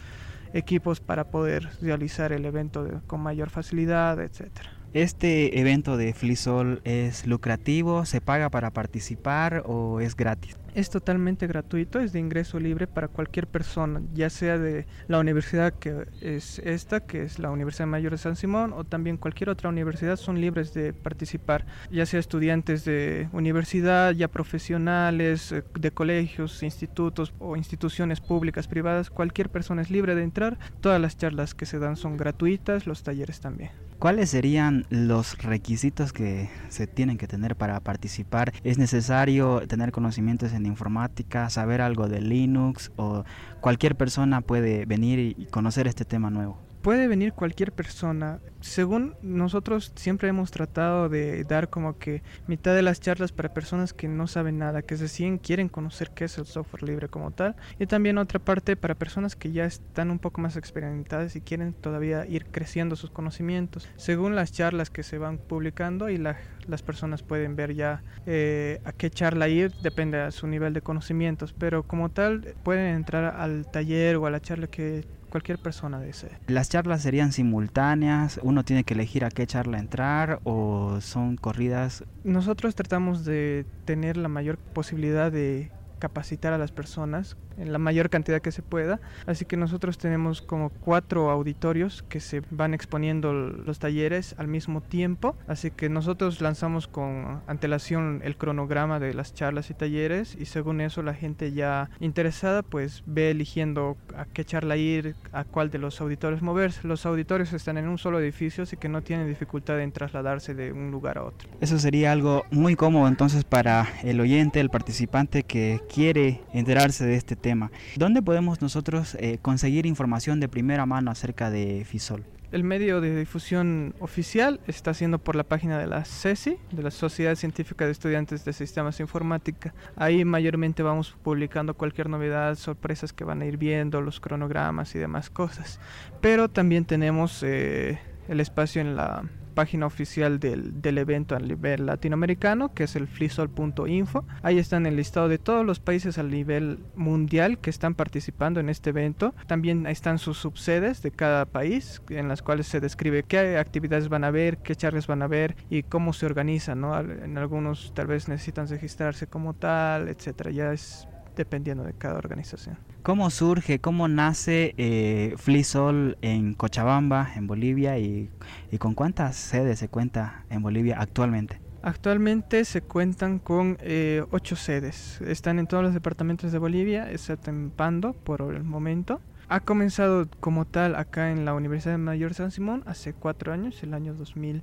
equipos 0.52 1.00
para 1.00 1.24
poder 1.30 1.68
realizar 1.80 2.32
el 2.32 2.44
evento 2.44 3.02
con 3.06 3.20
mayor 3.20 3.50
facilidad, 3.50 4.20
etcétera. 4.20 4.70
¿Este 4.92 5.60
evento 5.60 5.96
de 5.96 6.12
Flisol 6.12 6.80
es 6.82 7.24
lucrativo? 7.24 8.04
¿Se 8.04 8.20
paga 8.20 8.50
para 8.50 8.72
participar 8.72 9.62
o 9.64 10.00
es 10.00 10.16
gratis? 10.16 10.56
Es 10.74 10.88
totalmente 10.90 11.46
gratuito, 11.46 11.98
es 11.98 12.12
de 12.12 12.20
ingreso 12.20 12.60
libre 12.60 12.86
para 12.86 13.08
cualquier 13.08 13.46
persona, 13.46 14.00
ya 14.14 14.30
sea 14.30 14.56
de 14.56 14.86
la 15.08 15.18
universidad 15.18 15.72
que 15.74 16.06
es 16.20 16.60
esta, 16.60 17.00
que 17.00 17.22
es 17.22 17.38
la 17.38 17.50
Universidad 17.50 17.88
Mayor 17.88 18.12
de 18.12 18.18
San 18.18 18.36
Simón, 18.36 18.72
o 18.72 18.84
también 18.84 19.16
cualquier 19.16 19.50
otra 19.50 19.68
universidad, 19.68 20.16
son 20.16 20.40
libres 20.40 20.72
de 20.72 20.92
participar, 20.92 21.66
ya 21.90 22.06
sea 22.06 22.20
estudiantes 22.20 22.84
de 22.84 23.28
universidad, 23.32 24.12
ya 24.12 24.28
profesionales, 24.28 25.52
eh, 25.52 25.64
de 25.74 25.90
colegios, 25.90 26.62
institutos 26.62 27.32
o 27.40 27.56
instituciones 27.56 28.20
públicas, 28.20 28.68
privadas, 28.68 29.10
cualquier 29.10 29.48
persona 29.48 29.82
es 29.82 29.90
libre 29.90 30.14
de 30.14 30.22
entrar. 30.22 30.58
Todas 30.80 31.00
las 31.00 31.16
charlas 31.16 31.54
que 31.54 31.66
se 31.66 31.78
dan 31.78 31.96
son 31.96 32.16
gratuitas, 32.16 32.86
los 32.86 33.02
talleres 33.02 33.40
también. 33.40 33.89
¿Cuáles 34.00 34.30
serían 34.30 34.86
los 34.88 35.36
requisitos 35.42 36.14
que 36.14 36.48
se 36.70 36.86
tienen 36.86 37.18
que 37.18 37.28
tener 37.28 37.54
para 37.54 37.78
participar? 37.80 38.50
¿Es 38.64 38.78
necesario 38.78 39.60
tener 39.68 39.92
conocimientos 39.92 40.54
en 40.54 40.64
informática, 40.64 41.50
saber 41.50 41.82
algo 41.82 42.08
de 42.08 42.22
Linux 42.22 42.92
o 42.96 43.24
cualquier 43.60 43.96
persona 43.96 44.40
puede 44.40 44.86
venir 44.86 45.36
y 45.36 45.44
conocer 45.50 45.86
este 45.86 46.06
tema 46.06 46.30
nuevo? 46.30 46.69
Puede 46.82 47.08
venir 47.08 47.32
cualquier 47.32 47.72
persona. 47.72 48.40
Según 48.60 49.14
nosotros 49.22 49.92
siempre 49.96 50.28
hemos 50.28 50.50
tratado 50.50 51.08
de 51.08 51.44
dar 51.44 51.70
como 51.70 51.98
que 51.98 52.22
mitad 52.46 52.74
de 52.74 52.82
las 52.82 53.00
charlas 53.00 53.32
para 53.32 53.54
personas 53.54 53.92
que 53.92 54.08
no 54.08 54.26
saben 54.26 54.58
nada, 54.58 54.82
que 54.82 54.96
recién 54.96 55.38
quieren 55.38 55.68
conocer 55.68 56.10
qué 56.10 56.24
es 56.24 56.38
el 56.38 56.46
software 56.46 56.82
libre 56.82 57.08
como 57.08 57.30
tal, 57.30 57.56
y 57.78 57.86
también 57.86 58.18
otra 58.18 58.38
parte 58.38 58.76
para 58.76 58.94
personas 58.94 59.36
que 59.36 59.52
ya 59.52 59.64
están 59.64 60.10
un 60.10 60.18
poco 60.18 60.40
más 60.40 60.56
experimentadas 60.56 61.36
y 61.36 61.40
quieren 61.40 61.72
todavía 61.72 62.26
ir 62.26 62.46
creciendo 62.46 62.96
sus 62.96 63.10
conocimientos. 63.10 63.88
Según 63.96 64.34
las 64.36 64.52
charlas 64.52 64.90
que 64.90 65.02
se 65.02 65.18
van 65.18 65.38
publicando 65.38 66.10
y 66.10 66.18
las 66.18 66.82
personas 66.82 67.22
pueden 67.22 67.56
ver 67.56 67.74
ya 67.74 68.02
eh, 68.26 68.80
a 68.84 68.92
qué 68.92 69.10
charla 69.10 69.48
ir, 69.48 69.72
depende 69.82 70.18
de 70.18 70.32
su 70.32 70.46
nivel 70.46 70.74
de 70.74 70.82
conocimientos, 70.82 71.52
pero 71.52 71.82
como 71.82 72.10
tal 72.10 72.54
pueden 72.62 72.94
entrar 72.94 73.36
al 73.36 73.70
taller 73.70 74.16
o 74.16 74.26
a 74.26 74.30
la 74.30 74.40
charla 74.40 74.66
que 74.66 75.04
cualquier 75.30 75.58
persona 75.58 75.98
desee. 75.98 76.30
¿Las 76.46 76.68
charlas 76.68 77.02
serían 77.02 77.32
simultáneas? 77.32 78.38
¿Uno 78.42 78.64
tiene 78.64 78.84
que 78.84 78.94
elegir 78.94 79.24
a 79.24 79.30
qué 79.30 79.46
charla 79.46 79.78
entrar 79.78 80.40
o 80.44 81.00
son 81.00 81.36
corridas? 81.36 82.04
Nosotros 82.24 82.74
tratamos 82.74 83.24
de 83.24 83.64
tener 83.84 84.16
la 84.16 84.28
mayor 84.28 84.58
posibilidad 84.58 85.32
de 85.32 85.70
capacitar 85.98 86.52
a 86.52 86.58
las 86.58 86.72
personas 86.72 87.36
en 87.60 87.72
la 87.72 87.78
mayor 87.78 88.10
cantidad 88.10 88.40
que 88.40 88.52
se 88.52 88.62
pueda. 88.62 89.00
Así 89.26 89.44
que 89.44 89.56
nosotros 89.56 89.98
tenemos 89.98 90.42
como 90.42 90.70
cuatro 90.70 91.30
auditorios 91.30 92.04
que 92.08 92.20
se 92.20 92.42
van 92.50 92.74
exponiendo 92.74 93.32
los 93.32 93.78
talleres 93.78 94.34
al 94.38 94.48
mismo 94.48 94.80
tiempo. 94.80 95.36
Así 95.46 95.70
que 95.70 95.88
nosotros 95.88 96.40
lanzamos 96.40 96.88
con 96.88 97.42
antelación 97.46 98.22
el 98.24 98.36
cronograma 98.36 98.98
de 98.98 99.14
las 99.14 99.34
charlas 99.34 99.70
y 99.70 99.74
talleres 99.74 100.36
y 100.38 100.46
según 100.46 100.80
eso 100.80 101.02
la 101.02 101.14
gente 101.14 101.52
ya 101.52 101.90
interesada 102.00 102.62
pues 102.62 103.02
ve 103.06 103.30
eligiendo 103.30 103.96
a 104.16 104.24
qué 104.24 104.44
charla 104.44 104.76
ir, 104.76 105.14
a 105.32 105.44
cuál 105.44 105.70
de 105.70 105.78
los 105.78 106.00
auditorios 106.00 106.42
moverse. 106.42 106.86
Los 106.86 107.06
auditorios 107.06 107.52
están 107.52 107.78
en 107.78 107.88
un 107.88 107.98
solo 107.98 108.20
edificio 108.20 108.64
así 108.64 108.76
que 108.76 108.88
no 108.88 109.02
tienen 109.02 109.28
dificultad 109.28 109.80
en 109.80 109.92
trasladarse 109.92 110.54
de 110.54 110.72
un 110.72 110.90
lugar 110.90 111.18
a 111.18 111.24
otro. 111.24 111.48
Eso 111.60 111.78
sería 111.78 112.12
algo 112.12 112.44
muy 112.50 112.76
cómodo 112.76 113.08
entonces 113.08 113.44
para 113.44 113.86
el 114.02 114.20
oyente, 114.20 114.60
el 114.60 114.70
participante 114.70 115.42
que 115.42 115.80
quiere 115.92 116.40
enterarse 116.52 117.04
de 117.04 117.16
este 117.16 117.36
tema. 117.36 117.49
¿Dónde 117.96 118.22
podemos 118.22 118.60
nosotros 118.62 119.16
eh, 119.20 119.38
conseguir 119.40 119.86
información 119.86 120.40
de 120.40 120.48
primera 120.48 120.86
mano 120.86 121.10
acerca 121.10 121.50
de 121.50 121.84
FISOL? 121.84 122.24
El 122.52 122.64
medio 122.64 123.00
de 123.00 123.16
difusión 123.16 123.94
oficial 124.00 124.58
está 124.66 124.92
siendo 124.92 125.18
por 125.18 125.36
la 125.36 125.44
página 125.44 125.78
de 125.78 125.86
la 125.86 126.04
CESI, 126.04 126.56
de 126.72 126.82
la 126.82 126.90
Sociedad 126.90 127.36
Científica 127.36 127.86
de 127.86 127.92
Estudiantes 127.92 128.44
de 128.44 128.52
Sistemas 128.52 128.98
Informática. 128.98 129.72
Ahí 129.94 130.24
mayormente 130.24 130.82
vamos 130.82 131.16
publicando 131.22 131.74
cualquier 131.74 132.08
novedad, 132.08 132.56
sorpresas 132.56 133.12
que 133.12 133.22
van 133.22 133.42
a 133.42 133.46
ir 133.46 133.56
viendo, 133.56 134.00
los 134.00 134.18
cronogramas 134.18 134.96
y 134.96 134.98
demás 134.98 135.30
cosas. 135.30 135.78
Pero 136.20 136.48
también 136.48 136.84
tenemos 136.84 137.44
eh, 137.44 138.00
el 138.26 138.40
espacio 138.40 138.80
en 138.80 138.96
la 138.96 139.22
página 139.50 139.86
oficial 139.86 140.40
del, 140.40 140.80
del, 140.80 140.98
evento 140.98 141.36
a 141.36 141.38
nivel 141.38 141.86
latinoamericano, 141.86 142.72
que 142.74 142.84
es 142.84 142.96
el 142.96 143.06
flisol.info. 143.06 144.24
Ahí 144.42 144.58
están 144.58 144.86
el 144.86 144.96
listado 144.96 145.28
de 145.28 145.38
todos 145.38 145.64
los 145.64 145.80
países 145.80 146.18
a 146.18 146.22
nivel 146.22 146.78
mundial 146.94 147.58
que 147.58 147.70
están 147.70 147.94
participando 147.94 148.60
en 148.60 148.68
este 148.68 148.90
evento. 148.90 149.34
También 149.46 149.86
están 149.86 150.18
sus 150.18 150.38
subsedes 150.38 151.02
de 151.02 151.10
cada 151.10 151.46
país, 151.46 152.02
en 152.08 152.28
las 152.28 152.42
cuales 152.42 152.66
se 152.66 152.80
describe 152.80 153.22
qué 153.22 153.58
actividades 153.58 154.08
van 154.08 154.24
a 154.24 154.28
haber, 154.28 154.58
qué 154.58 154.74
charlas 154.74 155.06
van 155.06 155.22
a 155.22 155.26
haber 155.26 155.56
y 155.68 155.82
cómo 155.82 156.12
se 156.12 156.26
organizan. 156.26 156.80
¿no? 156.80 156.98
En 156.98 157.38
algunos 157.38 157.92
tal 157.94 158.06
vez 158.06 158.28
necesitan 158.28 158.68
registrarse 158.68 159.26
como 159.26 159.54
tal, 159.54 160.08
etcétera. 160.08 160.50
Ya 160.50 160.72
es 160.72 161.06
dependiendo 161.40 161.84
de 161.84 161.94
cada 161.94 162.18
organización. 162.18 162.76
¿Cómo 163.02 163.30
surge, 163.30 163.78
cómo 163.78 164.08
nace 164.08 164.74
eh, 164.76 165.34
FliSol 165.38 166.18
en 166.20 166.52
Cochabamba, 166.52 167.30
en 167.34 167.46
Bolivia, 167.46 167.98
y, 167.98 168.30
con 168.78 168.94
cuántas 168.94 169.36
sedes 169.36 169.78
se 169.78 169.88
cuenta 169.88 170.44
en 170.50 170.62
Bolivia 170.62 171.00
actualmente? 171.00 171.60
Actualmente 171.82 172.66
se 172.66 172.82
cuentan 172.82 173.38
con 173.38 173.78
eh, 173.80 174.22
ocho 174.30 174.54
sedes. 174.54 175.18
Están 175.22 175.58
en 175.58 175.66
todos 175.66 175.82
los 175.82 175.94
departamentos 175.94 176.52
de 176.52 176.58
Bolivia, 176.58 177.10
excepto 177.10 177.50
en 177.50 177.70
Pando 177.70 178.12
por 178.12 178.42
el 178.54 178.64
momento. 178.64 179.22
Ha 179.52 179.58
comenzado 179.58 180.28
como 180.38 180.64
tal 180.64 180.94
acá 180.94 181.32
en 181.32 181.44
la 181.44 181.54
Universidad 181.54 181.98
Mayor 181.98 182.34
San 182.34 182.52
Simón 182.52 182.84
hace 182.86 183.12
cuatro 183.14 183.52
años, 183.52 183.82
el 183.82 183.94
año 183.94 184.14
2000. 184.14 184.62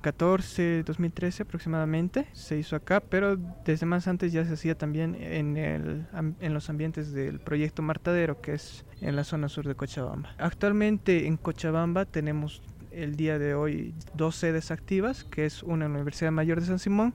14, 0.00 0.84
2013 0.84 1.42
aproximadamente 1.42 2.26
se 2.32 2.56
hizo 2.56 2.76
acá, 2.76 3.00
pero 3.00 3.36
desde 3.36 3.84
más 3.84 4.08
antes 4.08 4.32
ya 4.32 4.42
se 4.46 4.54
hacía 4.54 4.74
también 4.78 5.16
en, 5.16 5.58
el, 5.58 6.06
en 6.40 6.54
los 6.54 6.70
ambientes 6.70 7.12
del 7.12 7.40
proyecto 7.40 7.82
Martadero, 7.82 8.40
que 8.40 8.54
es 8.54 8.86
en 9.02 9.16
la 9.16 9.24
zona 9.24 9.50
sur 9.50 9.68
de 9.68 9.74
Cochabamba. 9.74 10.34
Actualmente 10.38 11.26
en 11.26 11.36
Cochabamba 11.36 12.06
tenemos 12.06 12.62
el 12.92 13.16
día 13.16 13.38
de 13.38 13.54
hoy 13.54 13.92
dos 14.14 14.36
sedes 14.36 14.70
activas, 14.70 15.24
que 15.24 15.44
es 15.44 15.62
una 15.62 15.84
en 15.84 15.92
la 15.92 15.96
Universidad 15.96 16.30
Mayor 16.30 16.60
de 16.60 16.66
San 16.68 16.78
Simón 16.78 17.12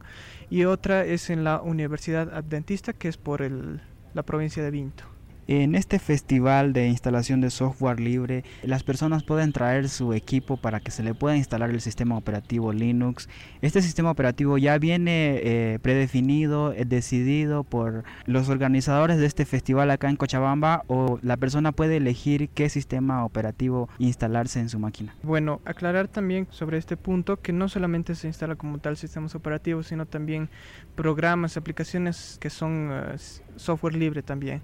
y 0.51 0.65
otra 0.65 1.03
es 1.03 1.31
en 1.31 1.43
la 1.43 1.61
Universidad 1.63 2.31
Adventista, 2.31 2.93
que 2.93 3.07
es 3.07 3.17
por 3.17 3.41
el, 3.41 3.81
la 4.13 4.21
provincia 4.21 4.61
de 4.61 4.69
Vinto. 4.69 5.05
En 5.47 5.75
este 5.75 5.99
festival 5.99 6.71
de 6.71 6.87
instalación 6.87 7.41
de 7.41 7.49
software 7.49 7.99
libre, 7.99 8.43
las 8.63 8.83
personas 8.83 9.23
pueden 9.23 9.51
traer 9.51 9.89
su 9.89 10.13
equipo 10.13 10.55
para 10.55 10.79
que 10.79 10.91
se 10.91 11.03
le 11.03 11.13
pueda 11.13 11.35
instalar 11.35 11.71
el 11.71 11.81
sistema 11.81 12.15
operativo 12.15 12.71
Linux. 12.71 13.27
Este 13.61 13.81
sistema 13.81 14.11
operativo 14.11 14.57
ya 14.57 14.77
viene 14.77 15.39
eh, 15.43 15.79
predefinido, 15.81 16.73
eh, 16.73 16.85
decidido 16.85 17.63
por 17.63 18.03
los 18.25 18.49
organizadores 18.49 19.17
de 19.17 19.25
este 19.25 19.45
festival 19.45 19.91
acá 19.91 20.09
en 20.09 20.15
Cochabamba 20.15 20.83
o 20.87 21.19
la 21.21 21.37
persona 21.37 21.71
puede 21.71 21.97
elegir 21.97 22.49
qué 22.49 22.69
sistema 22.69 23.25
operativo 23.25 23.89
instalarse 23.97 24.59
en 24.59 24.69
su 24.69 24.79
máquina. 24.79 25.15
Bueno, 25.23 25.59
aclarar 25.65 26.07
también 26.07 26.47
sobre 26.51 26.77
este 26.77 26.97
punto 26.97 27.41
que 27.41 27.51
no 27.51 27.67
solamente 27.67 28.15
se 28.15 28.27
instala 28.27 28.55
como 28.55 28.77
tal 28.77 28.95
sistemas 28.95 29.35
operativos, 29.35 29.87
sino 29.87 30.05
también 30.05 30.49
programas, 30.95 31.57
aplicaciones 31.57 32.37
que 32.39 32.49
son 32.49 32.89
eh, 32.91 33.15
software 33.55 33.95
libre 33.95 34.23
también. 34.23 34.61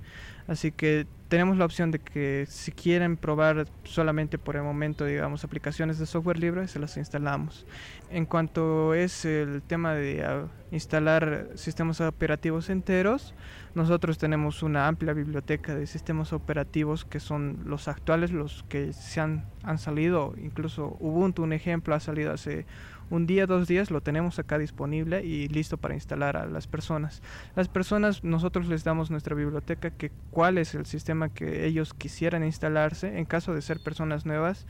Así 0.47 0.71
que 0.71 1.05
tenemos 1.27 1.57
la 1.57 1.65
opción 1.65 1.91
de 1.91 1.99
que 1.99 2.45
si 2.47 2.71
quieren 2.71 3.17
probar 3.17 3.67
solamente 3.83 4.37
por 4.37 4.55
el 4.55 4.63
momento, 4.63 5.03
digamos, 5.03 5.43
aplicaciones 5.43 5.99
de 5.99 6.05
software 6.05 6.39
libre, 6.39 6.69
se 6.69 6.79
las 6.79 6.95
instalamos. 6.95 7.65
En 8.09 8.25
cuanto 8.25 8.93
es 8.93 9.25
el 9.25 9.61
tema 9.61 9.93
de 9.93 10.23
ah, 10.23 10.45
instalar 10.71 11.49
sistemas 11.55 11.99
operativos 11.99 12.69
enteros, 12.69 13.33
nosotros 13.75 14.17
tenemos 14.17 14.63
una 14.63 14.87
amplia 14.87 15.11
biblioteca 15.11 15.75
de 15.75 15.85
sistemas 15.85 16.31
operativos 16.31 17.03
que 17.03 17.19
son 17.19 17.59
los 17.65 17.89
actuales, 17.89 18.31
los 18.31 18.63
que 18.69 18.93
se 18.93 19.19
han, 19.19 19.45
han 19.63 19.79
salido, 19.79 20.33
incluso 20.41 20.95
Ubuntu, 21.01 21.43
un 21.43 21.51
ejemplo, 21.51 21.93
ha 21.93 21.99
salido 21.99 22.31
hace 22.31 22.65
un 23.09 23.25
día, 23.25 23.45
dos 23.45 23.67
días 23.67 23.91
lo 23.91 24.01
tenemos 24.01 24.39
acá 24.39 24.57
disponible 24.57 25.23
y 25.23 25.47
listo 25.47 25.77
para 25.77 25.93
instalar 25.93 26.37
a 26.37 26.45
las 26.45 26.67
personas. 26.67 27.21
Las 27.55 27.67
personas, 27.67 28.23
nosotros 28.23 28.67
les 28.67 28.83
damos 28.83 29.11
nuestra 29.11 29.35
biblioteca, 29.35 29.91
que 29.91 30.11
cuál 30.31 30.57
es 30.57 30.75
el 30.75 30.85
sistema 30.85 31.29
que 31.29 31.65
ellos 31.65 31.93
quisieran 31.93 32.43
instalarse. 32.43 33.17
En 33.17 33.25
caso 33.25 33.53
de 33.53 33.61
ser 33.61 33.79
personas 33.79 34.25
nuevas, 34.25 34.65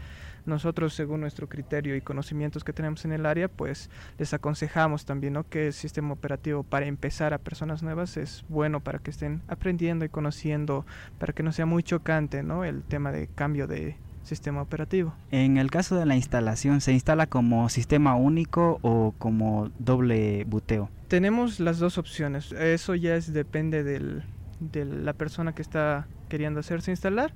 nosotros 0.45 0.93
según 0.93 1.21
nuestro 1.21 1.49
criterio 1.49 1.95
y 1.95 2.01
conocimientos 2.01 2.63
que 2.63 2.73
tenemos 2.73 3.05
en 3.05 3.11
el 3.11 3.25
área, 3.25 3.47
pues 3.47 3.89
les 4.17 4.33
aconsejamos 4.33 5.05
también 5.05 5.33
¿no? 5.33 5.43
que 5.47 5.67
el 5.67 5.73
sistema 5.73 6.13
operativo 6.13 6.63
para 6.63 6.85
empezar 6.85 7.33
a 7.33 7.37
personas 7.37 7.83
nuevas 7.83 8.17
es 8.17 8.45
bueno 8.47 8.79
para 8.79 8.99
que 8.99 9.11
estén 9.11 9.41
aprendiendo 9.47 10.05
y 10.05 10.09
conociendo, 10.09 10.85
para 11.19 11.33
que 11.33 11.43
no 11.43 11.51
sea 11.51 11.65
muy 11.65 11.83
chocante 11.83 12.43
¿no? 12.43 12.63
el 12.63 12.83
tema 12.83 13.11
de 13.11 13.27
cambio 13.27 13.67
de, 13.67 13.97
sistema 14.27 14.61
operativo. 14.61 15.13
En 15.31 15.57
el 15.57 15.71
caso 15.71 15.95
de 15.95 16.05
la 16.05 16.15
instalación, 16.15 16.81
¿se 16.81 16.93
instala 16.93 17.25
como 17.27 17.69
sistema 17.69 18.15
único 18.15 18.79
o 18.81 19.13
como 19.17 19.71
doble 19.79 20.43
buteo? 20.45 20.89
Tenemos 21.07 21.59
las 21.59 21.79
dos 21.79 21.97
opciones. 21.97 22.51
Eso 22.51 22.93
ya 22.95 23.15
es, 23.15 23.33
depende 23.33 23.83
del, 23.83 24.23
de 24.59 24.85
la 24.85 25.13
persona 25.13 25.53
que 25.53 25.61
está 25.61 26.07
queriendo 26.29 26.59
hacerse 26.59 26.91
instalar. 26.91 27.33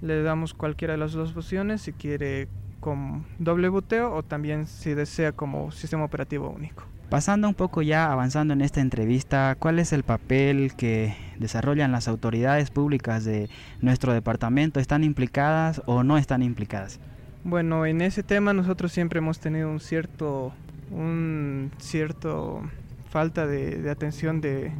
Le 0.00 0.22
damos 0.22 0.54
cualquiera 0.54 0.92
de 0.94 0.98
las 0.98 1.12
dos 1.12 1.36
opciones 1.36 1.82
si 1.82 1.92
quiere 1.92 2.48
con 2.80 3.24
doble 3.38 3.68
buteo 3.70 4.14
o 4.14 4.22
también 4.22 4.66
si 4.66 4.92
desea 4.92 5.32
como 5.32 5.72
sistema 5.72 6.04
operativo 6.04 6.50
único. 6.50 6.84
Pasando 7.10 7.48
un 7.48 7.54
poco 7.54 7.82
ya 7.82 8.10
avanzando 8.10 8.54
en 8.54 8.60
esta 8.60 8.80
entrevista, 8.80 9.56
¿cuál 9.58 9.78
es 9.78 9.92
el 9.92 10.02
papel 10.02 10.74
que 10.74 11.14
desarrollan 11.38 11.92
las 11.92 12.08
autoridades 12.08 12.70
públicas 12.70 13.24
de 13.24 13.48
nuestro 13.80 14.12
departamento? 14.12 14.80
¿Están 14.80 15.04
implicadas 15.04 15.82
o 15.86 16.02
no 16.02 16.18
están 16.18 16.42
implicadas? 16.42 16.98
Bueno, 17.44 17.84
en 17.84 18.00
ese 18.00 18.22
tema 18.22 18.52
nosotros 18.54 18.90
siempre 18.90 19.18
hemos 19.18 19.38
tenido 19.38 19.70
un 19.70 19.78
cierto, 19.78 20.52
un 20.90 21.70
cierto 21.78 22.62
falta 23.10 23.46
de, 23.46 23.88
atención 23.90 24.40
de, 24.40 24.72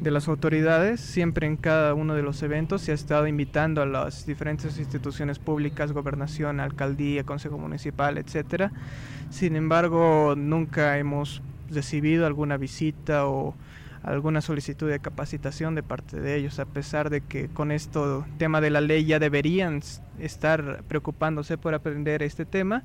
de 0.00 0.10
las 0.10 0.26
autoridades. 0.28 1.00
Siempre 1.00 1.46
en 1.46 1.56
cada 1.56 1.94
uno 1.94 2.14
de 2.14 2.22
los 2.22 2.42
eventos 2.42 2.82
se 2.82 2.90
ha 2.90 2.94
estado 2.94 3.28
invitando 3.28 3.80
a 3.80 3.86
las 3.86 4.26
diferentes 4.26 4.78
instituciones 4.78 5.38
públicas, 5.38 5.92
gobernación, 5.92 6.58
alcaldía, 6.58 7.24
consejo 7.24 7.56
municipal, 7.56 8.18
etcétera. 8.18 8.72
Sin 9.30 9.56
embargo, 9.56 10.34
nunca 10.36 10.98
hemos 10.98 11.40
recibido 11.74 12.26
alguna 12.26 12.56
visita 12.56 13.26
o 13.26 13.54
alguna 14.02 14.40
solicitud 14.40 14.90
de 14.90 14.98
capacitación 15.00 15.74
de 15.74 15.82
parte 15.82 16.20
de 16.20 16.36
ellos, 16.36 16.58
a 16.58 16.64
pesar 16.64 17.08
de 17.10 17.20
que 17.20 17.48
con 17.48 17.70
esto 17.70 18.26
tema 18.38 18.60
de 18.60 18.70
la 18.70 18.80
ley 18.80 19.04
ya 19.04 19.18
deberían 19.18 19.80
estar 20.18 20.82
preocupándose 20.88 21.56
por 21.56 21.74
aprender 21.74 22.22
este 22.22 22.44
tema, 22.44 22.82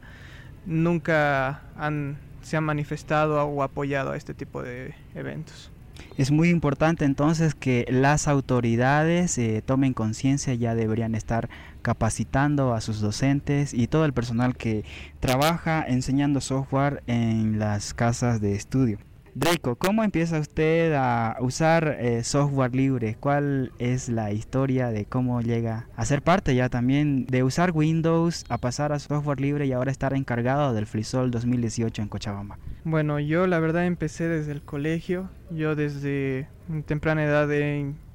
nunca 0.65 1.61
han, 1.75 2.17
se 2.43 2.57
han 2.57 2.63
manifestado 2.63 3.43
o 3.43 3.63
apoyado 3.63 4.11
a 4.11 4.17
este 4.17 4.33
tipo 4.33 4.61
de 4.61 4.93
eventos. 5.15 5.71
Es 6.17 6.31
muy 6.31 6.49
importante 6.49 7.05
entonces 7.05 7.53
que 7.53 7.85
las 7.89 8.27
autoridades 8.27 9.37
eh, 9.37 9.61
tomen 9.63 9.93
conciencia, 9.93 10.55
ya 10.55 10.73
deberían 10.73 11.13
estar 11.13 11.47
capacitando 11.83 12.73
a 12.73 12.81
sus 12.81 13.01
docentes 13.01 13.71
y 13.71 13.85
todo 13.85 14.03
el 14.03 14.13
personal 14.13 14.57
que 14.57 14.83
trabaja 15.19 15.85
enseñando 15.87 16.41
software 16.41 17.03
en 17.05 17.59
las 17.59 17.93
casas 17.93 18.41
de 18.41 18.55
estudio. 18.55 18.97
Draco, 19.39 19.75
¿cómo 19.75 20.03
empieza 20.03 20.39
usted 20.39 20.93
a 20.95 21.37
usar 21.41 21.97
eh, 21.99 22.23
software 22.23 22.73
libre? 22.73 23.17
¿Cuál 23.19 23.71
es 23.77 24.09
la 24.09 24.31
historia 24.31 24.87
de 24.87 25.05
cómo 25.05 25.41
llega 25.41 25.85
a 25.95 26.05
ser 26.05 26.23
parte 26.23 26.55
ya 26.55 26.69
también 26.69 27.27
de 27.27 27.43
usar 27.43 27.69
Windows 27.71 28.45
a 28.49 28.57
pasar 28.57 28.93
a 28.93 28.97
software 28.97 29.39
libre 29.39 29.67
y 29.67 29.73
ahora 29.73 29.91
estar 29.91 30.15
encargado 30.15 30.73
del 30.73 30.87
FreeSol 30.87 31.29
2018 31.29 32.01
en 32.01 32.07
Cochabamba? 32.07 32.57
Bueno, 32.83 33.19
yo 33.19 33.45
la 33.45 33.59
verdad 33.59 33.85
empecé 33.85 34.27
desde 34.27 34.53
el 34.53 34.63
colegio. 34.63 35.29
Yo 35.51 35.75
desde 35.75 36.47
temprana 36.87 37.23
edad 37.23 37.47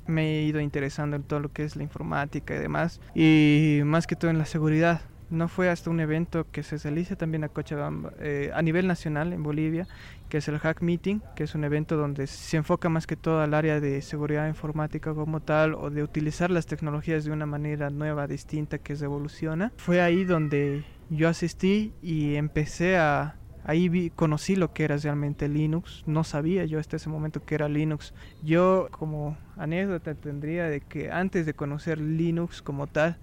me 0.09 0.41
he 0.41 0.43
ido 0.43 0.61
interesando 0.61 1.15
en 1.15 1.23
todo 1.23 1.39
lo 1.39 1.53
que 1.53 1.63
es 1.63 1.77
la 1.77 1.85
informática 1.85 2.57
y 2.57 2.59
demás. 2.59 3.01
Y 3.15 3.83
más 3.85 4.09
que 4.09 4.17
todo 4.17 4.33
en 4.33 4.39
la 4.39 4.47
seguridad 4.47 5.03
no 5.33 5.49
fue 5.49 5.71
hasta 5.71 5.91
un 5.91 5.99
evento 5.99 6.47
que 6.53 6.63
se 6.63 6.77
realiza 6.77 7.17
también 7.17 7.43
a 7.43 7.49
Cochabamba, 7.49 8.13
eh, 8.21 8.51
a 8.55 8.63
nivel 8.63 8.87
nacional 8.87 9.33
en 9.33 9.43
Bolivia, 9.43 9.89
que 10.29 10.39
es 10.39 10.49
el 10.49 10.59
Hack 10.59 10.83
Meeting, 10.83 11.21
que 11.35 11.45
es 11.45 11.55
un 11.55 11.65
evento 11.65 11.97
donde 11.97 12.27
se 12.27 12.59
enfoca 12.59 12.89
más 12.89 13.07
que 13.07 13.17
todo 13.17 13.41
al 13.41 13.55
área 13.55 13.81
de 13.81 14.03
seguridad 14.03 14.47
informática 14.47 15.15
como 15.15 15.41
tal 15.41 15.75
o 15.75 15.91
de 15.91 16.03
utilizar 16.03 16.51
las 16.51 16.67
tecnologías 16.67 17.25
de 17.25 17.33
una 17.33 17.47
manera 17.47 17.91
nueva, 17.91 18.27
distinta, 18.27 18.79
que 18.79 18.95
se 18.95 19.07
evoluciona. 19.07 19.73
Fue 19.79 20.03
ahí 20.03 20.25
donde 20.25 20.85
yo 21.11 21.29
asistí 21.29 21.93
y 22.03 22.37
empecé 22.37 22.99
a... 22.99 23.37
Ahí 23.65 23.89
vi, 23.89 24.11
conocí 24.11 24.57
lo 24.57 24.73
que 24.73 24.83
era 24.83 24.97
realmente 24.97 25.49
Linux, 25.49 26.03
no 26.07 26.25
sabía 26.25 26.65
yo 26.65 26.81
hasta 26.81 26.97
ese 26.97 27.09
momento 27.09 27.45
que 27.45 27.55
era 27.55 27.69
Linux. 27.69 28.13
Yo 28.43 28.89
como 28.91 29.39
anécdota 29.57 30.17
tendría 30.17 30.65
de 30.65 30.81
que 30.81 31.13
antes 31.13 31.47
de 31.47 31.55
conocer 31.55 32.01
Linux 32.01 32.61
como 32.61 32.89
tal, 32.89 33.19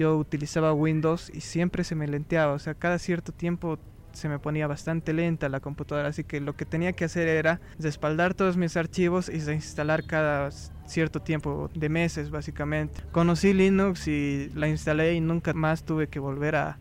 yo 0.00 0.16
utilizaba 0.16 0.72
Windows 0.72 1.30
y 1.34 1.42
siempre 1.42 1.84
se 1.84 1.94
me 1.94 2.08
lenteaba, 2.08 2.54
o 2.54 2.58
sea, 2.58 2.72
cada 2.72 2.98
cierto 2.98 3.32
tiempo 3.32 3.78
se 4.12 4.30
me 4.30 4.38
ponía 4.38 4.66
bastante 4.66 5.12
lenta 5.12 5.50
la 5.50 5.60
computadora, 5.60 6.08
así 6.08 6.24
que 6.24 6.40
lo 6.40 6.56
que 6.56 6.64
tenía 6.64 6.94
que 6.94 7.04
hacer 7.04 7.28
era 7.28 7.60
respaldar 7.78 8.32
todos 8.32 8.56
mis 8.56 8.78
archivos 8.78 9.28
y 9.28 9.40
reinstalar 9.40 10.04
cada 10.04 10.50
cierto 10.86 11.20
tiempo 11.20 11.68
de 11.74 11.90
meses 11.90 12.30
básicamente. 12.30 13.02
Conocí 13.12 13.52
Linux 13.52 14.08
y 14.08 14.50
la 14.54 14.68
instalé 14.68 15.12
y 15.14 15.20
nunca 15.20 15.52
más 15.52 15.84
tuve 15.84 16.08
que 16.08 16.18
volver 16.18 16.56
a, 16.56 16.78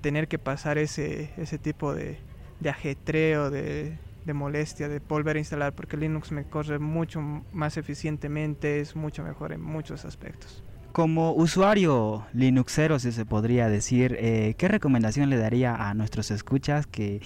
tener 0.00 0.26
que 0.26 0.38
pasar 0.38 0.78
ese, 0.78 1.34
ese 1.36 1.58
tipo 1.58 1.94
de, 1.94 2.16
de 2.60 2.70
ajetreo, 2.70 3.50
de, 3.50 3.98
de 4.24 4.32
molestia, 4.32 4.88
de 4.88 5.00
volver 5.00 5.36
a 5.36 5.38
instalar, 5.38 5.74
porque 5.74 5.98
Linux 5.98 6.32
me 6.32 6.44
corre 6.44 6.78
mucho 6.78 7.20
más 7.52 7.76
eficientemente, 7.76 8.80
es 8.80 8.96
mucho 8.96 9.22
mejor 9.22 9.52
en 9.52 9.60
muchos 9.60 10.06
aspectos. 10.06 10.63
Como 10.94 11.32
usuario 11.32 12.24
Linuxero, 12.34 13.00
si 13.00 13.10
se 13.10 13.26
podría 13.26 13.68
decir, 13.68 14.16
eh, 14.20 14.54
¿qué 14.56 14.68
recomendación 14.68 15.28
le 15.28 15.36
daría 15.36 15.74
a 15.74 15.92
nuestros 15.92 16.30
escuchas 16.30 16.86
que 16.86 17.20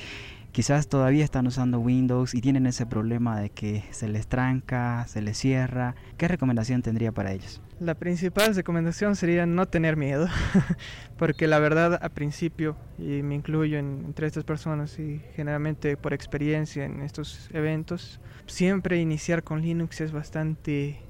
quizás 0.53 0.89
todavía 0.89 1.23
están 1.23 1.47
usando 1.47 1.79
Windows 1.79 2.35
y 2.35 2.41
tienen 2.41 2.65
ese 2.65 2.87
problema 2.87 3.39
de 3.39 3.51
que 3.51 3.85
se 3.91 4.09
les 4.09 4.27
tranca, 4.27 5.07
se 5.07 5.21
les 5.21 5.37
cierra. 5.37 5.97
¿Qué 6.17 6.29
recomendación 6.29 6.81
tendría 6.81 7.13
para 7.13 7.31
ellos? 7.33 7.61
La 7.79 7.95
principal 7.95 8.55
recomendación 8.55 9.17
sería 9.17 9.45
no 9.45 9.67
tener 9.67 9.99
miedo, 9.99 10.29
porque 11.19 11.47
la 11.47 11.59
verdad 11.59 12.01
a 12.03 12.09
principio, 12.09 12.75
y 12.99 13.23
me 13.23 13.35
incluyo 13.35 13.79
entre 13.79 14.27
estas 14.27 14.45
personas 14.45 14.99
y 14.99 15.21
generalmente 15.37 15.99
por 15.99 16.15
experiencia 16.15 16.87
en 16.87 17.03
estos 17.03 17.51
eventos, 17.53 18.19
siempre 18.47 18.99
iniciar 18.99 19.43
con 19.43 19.61
Linux 19.61 20.01
es 20.01 20.11
bastante 20.11 21.03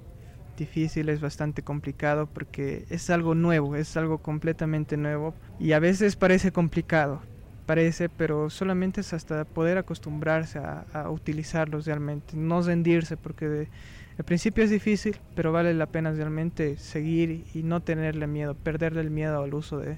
difícil, 0.58 1.08
es 1.08 1.20
bastante 1.20 1.62
complicado 1.62 2.26
porque 2.26 2.84
es 2.90 3.08
algo 3.10 3.34
nuevo, 3.34 3.76
es 3.76 3.96
algo 3.96 4.18
completamente 4.18 4.96
nuevo 4.96 5.34
y 5.58 5.72
a 5.72 5.78
veces 5.78 6.16
parece 6.16 6.52
complicado, 6.52 7.22
parece, 7.66 8.08
pero 8.08 8.50
solamente 8.50 9.00
es 9.00 9.12
hasta 9.12 9.44
poder 9.44 9.78
acostumbrarse 9.78 10.58
a, 10.58 11.10
utilizarlos 11.10 11.86
realmente, 11.86 12.36
no 12.36 12.62
rendirse 12.62 13.16
porque... 13.16 13.68
Al 14.18 14.24
principio 14.24 14.64
es 14.64 14.70
difícil, 14.70 15.16
pero 15.36 15.52
vale 15.52 15.72
la 15.74 15.86
pena 15.86 16.10
realmente 16.10 16.76
seguir 16.76 17.44
y 17.54 17.62
no 17.62 17.82
tenerle 17.82 18.26
miedo, 18.26 18.56
perderle 18.56 19.00
el 19.00 19.10
miedo 19.10 19.40
al 19.40 19.54
uso 19.54 19.78
de, 19.78 19.96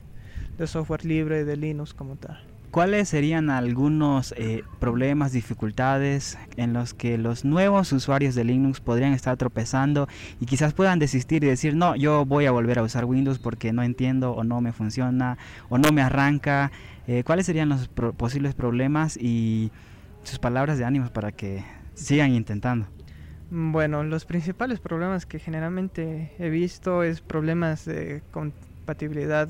software 0.67 1.07
libre 1.07 1.47
de 1.47 1.57
Linux 1.57 1.95
como 1.95 2.17
tal. 2.17 2.50
¿Cuáles 2.71 3.09
serían 3.09 3.51
algunos 3.51 4.33
eh, 4.37 4.63
problemas, 4.79 5.33
dificultades 5.33 6.39
en 6.57 6.73
los 6.73 6.95
que 6.95 7.19
los 7.19 7.45
nuevos 7.45 7.93
usuarios 7.93 8.37
de 8.37 8.45
Linux 8.45 8.81
podrían 8.81 9.13
estar 9.13 9.37
tropezando 9.37 10.09
y 10.39 10.47
quizás 10.47 10.73
puedan 10.73 11.01
desistir 11.01 11.43
y 11.43 11.49
decir, 11.49 11.75
no, 11.75 11.97
yo 11.97 12.25
voy 12.25 12.47
a 12.47 12.53
volver 12.53 12.79
a 12.79 12.85
usar 12.85 13.07
Windows 13.07 13.41
porque 13.41 13.73
no 13.73 13.83
entiendo 13.83 14.33
o 14.33 14.45
no 14.45 14.61
me 14.61 14.73
funciona 14.73 15.37
o 15.69 15.79
no 15.79 15.91
me 15.91 16.01
arranca? 16.01 16.71
Eh, 17.09 17.25
¿Cuáles 17.25 17.47
serían 17.47 17.71
los 17.71 17.89
posibles 17.89 18.55
problemas 18.55 19.17
y 19.17 19.73
sus 20.23 20.39
palabras 20.39 20.79
de 20.79 20.85
ánimo 20.85 21.09
para 21.09 21.33
que 21.33 21.65
sigan 21.95 22.31
intentando? 22.31 22.87
Bueno, 23.51 24.05
los 24.05 24.27
principales 24.27 24.79
problemas 24.79 25.27
que 25.27 25.41
generalmente 25.41 26.37
he 26.39 26.51
visto 26.51 27.03
es 27.03 27.21
problemas 27.21 27.85
de 27.85 28.23
compatibilidad 28.91 29.49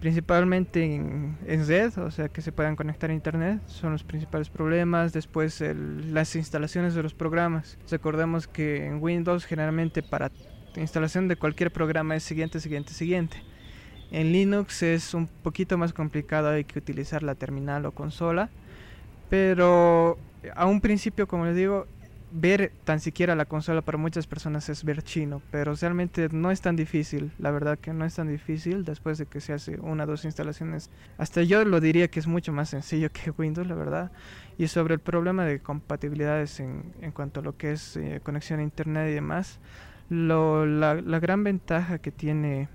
principalmente 0.00 0.82
en, 0.82 1.36
red, 1.66 1.98
o 1.98 2.10
sea 2.10 2.30
que 2.30 2.40
se 2.40 2.52
puedan 2.52 2.74
conectar 2.74 3.10
a 3.10 3.12
internet, 3.12 3.60
son 3.66 3.92
los 3.92 4.02
principales 4.02 4.48
problemas. 4.48 5.12
Después 5.12 5.62
las 6.10 6.34
instalaciones 6.36 6.94
de 6.94 7.02
los 7.02 7.12
programas. 7.12 7.76
Recordemos 7.90 8.48
que 8.48 8.86
en 8.86 9.02
Windows 9.02 9.44
generalmente 9.44 10.02
para 10.02 10.30
instalación 10.76 11.28
de 11.28 11.36
cualquier 11.36 11.70
programa 11.70 12.16
es 12.16 12.22
siguiente, 12.22 12.60
siguiente, 12.60 12.94
siguiente. 12.94 13.36
En 14.10 14.32
Linux 14.32 14.82
es 14.82 15.12
un 15.12 15.26
poquito 15.26 15.76
más 15.76 15.92
complicado, 15.92 16.48
hay 16.48 16.64
que 16.64 16.78
utilizar 16.78 17.22
la 17.22 17.34
terminal 17.34 17.84
o 17.84 17.92
consola, 17.92 18.48
pero 19.28 20.16
a 20.54 20.64
un 20.64 20.80
principio, 20.80 21.28
como 21.28 21.44
les 21.44 21.56
digo, 21.56 21.86
ver 22.30 22.72
tan 22.84 23.00
siquiera 23.00 23.34
la 23.34 23.46
consola 23.46 23.82
para 23.82 23.98
muchas 23.98 24.26
personas 24.26 24.68
es 24.68 24.84
ver 24.84 25.02
chino, 25.02 25.40
pero 25.50 25.74
realmente 25.74 26.28
no 26.30 26.50
es 26.50 26.60
tan 26.60 26.76
difícil, 26.76 27.32
la 27.38 27.50
verdad 27.50 27.78
que 27.78 27.92
no 27.92 28.04
es 28.04 28.14
tan 28.14 28.28
difícil 28.28 28.84
después 28.84 29.18
de 29.18 29.26
que 29.26 29.40
se 29.40 29.52
hace 29.52 29.78
una 29.80 30.04
o 30.04 30.06
dos 30.06 30.24
instalaciones. 30.24 30.90
Hasta 31.16 31.42
yo 31.42 31.64
lo 31.64 31.80
diría 31.80 32.08
que 32.08 32.20
es 32.20 32.26
mucho 32.26 32.52
más 32.52 32.70
sencillo 32.70 33.10
que 33.12 33.30
Windows, 33.30 33.66
la 33.66 33.74
verdad. 33.74 34.12
Y 34.58 34.68
sobre 34.68 34.94
el 34.94 35.00
problema 35.00 35.44
de 35.44 35.60
compatibilidades 35.60 36.60
en, 36.60 36.92
en 37.00 37.12
cuanto 37.12 37.40
a 37.40 37.42
lo 37.42 37.56
que 37.56 37.72
es 37.72 37.96
eh, 37.96 38.20
conexión 38.22 38.60
a 38.60 38.62
internet 38.62 39.10
y 39.10 39.14
demás, 39.14 39.58
lo, 40.10 40.66
la, 40.66 40.94
la 40.94 41.20
gran 41.20 41.44
ventaja 41.44 41.98
que 41.98 42.10
tiene 42.10 42.68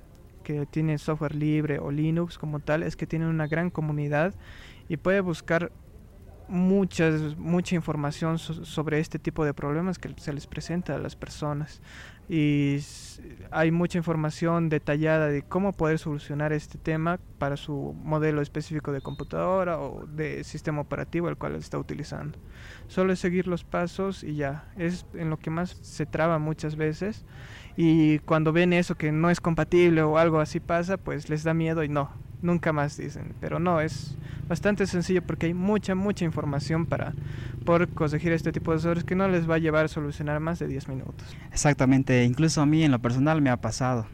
que 0.43 0.65
tiene 0.65 0.97
software 0.97 1.35
libre 1.35 1.79
o 1.79 1.89
Linux 1.89 2.37
como 2.37 2.59
tal 2.59 2.83
es 2.83 2.97
que 2.97 3.07
tiene 3.07 3.27
una 3.27 3.47
gran 3.47 3.69
comunidad 3.69 4.33
y 4.89 4.97
puede 4.97 5.21
buscar 5.21 5.71
muchas, 6.47 7.37
mucha 7.37 7.75
información 7.75 8.37
sobre 8.39 8.99
este 8.99 9.19
tipo 9.19 9.45
de 9.45 9.53
problemas 9.53 9.97
que 9.97 10.13
se 10.17 10.33
les 10.33 10.47
presenta 10.47 10.95
a 10.95 10.99
las 10.99 11.15
personas. 11.15 11.81
Y 12.29 12.79
hay 13.51 13.71
mucha 13.71 13.97
información 13.97 14.69
detallada 14.69 15.27
de 15.27 15.41
cómo 15.41 15.73
poder 15.73 15.99
solucionar 15.99 16.53
este 16.53 16.77
tema 16.77 17.19
para 17.37 17.57
su 17.57 17.93
modelo 18.01 18.41
específico 18.41 18.93
de 18.93 19.01
computadora 19.01 19.77
o 19.79 20.05
de 20.05 20.43
sistema 20.45 20.81
operativo 20.81 21.27
el 21.27 21.35
cual 21.35 21.55
está 21.55 21.77
utilizando. 21.77 22.39
Solo 22.87 23.11
es 23.11 23.19
seguir 23.19 23.47
los 23.47 23.65
pasos 23.65 24.23
y 24.23 24.35
ya, 24.35 24.71
es 24.77 25.05
en 25.13 25.29
lo 25.29 25.37
que 25.37 25.49
más 25.49 25.77
se 25.81 26.05
traba 26.05 26.39
muchas 26.39 26.77
veces. 26.77 27.25
Y 27.75 28.19
cuando 28.19 28.53
ven 28.53 28.71
eso 28.71 28.95
que 28.95 29.11
no 29.11 29.29
es 29.29 29.41
compatible 29.41 30.01
o 30.03 30.17
algo 30.17 30.39
así 30.39 30.59
pasa, 30.61 30.97
pues 30.97 31.29
les 31.29 31.43
da 31.43 31.53
miedo 31.53 31.83
y 31.83 31.89
no, 31.89 32.09
nunca 32.43 32.73
más 32.73 32.97
dicen, 32.97 33.33
pero 33.39 33.59
no, 33.59 33.81
es 33.81 34.15
bastante 34.47 34.85
sencillo 34.85 35.21
porque 35.21 35.47
hay 35.47 35.53
mucha, 35.53 35.95
mucha 35.95 36.25
información 36.25 36.85
para 36.85 37.13
poder 37.65 37.87
corregir 37.89 38.31
este 38.33 38.51
tipo 38.51 38.71
de 38.73 38.79
errores 38.79 39.03
que 39.03 39.15
no 39.15 39.27
les 39.27 39.49
va 39.49 39.55
a 39.55 39.59
llevar 39.59 39.85
a 39.85 39.87
solucionar 39.87 40.39
más 40.39 40.59
de 40.59 40.67
10 40.67 40.89
minutos. 40.89 41.35
Exactamente, 41.51 42.23
incluso 42.23 42.61
a 42.61 42.65
mí 42.65 42.83
en 42.83 42.91
lo 42.91 42.99
personal 42.99 43.41
me 43.41 43.49
ha 43.49 43.57
pasado. 43.57 44.05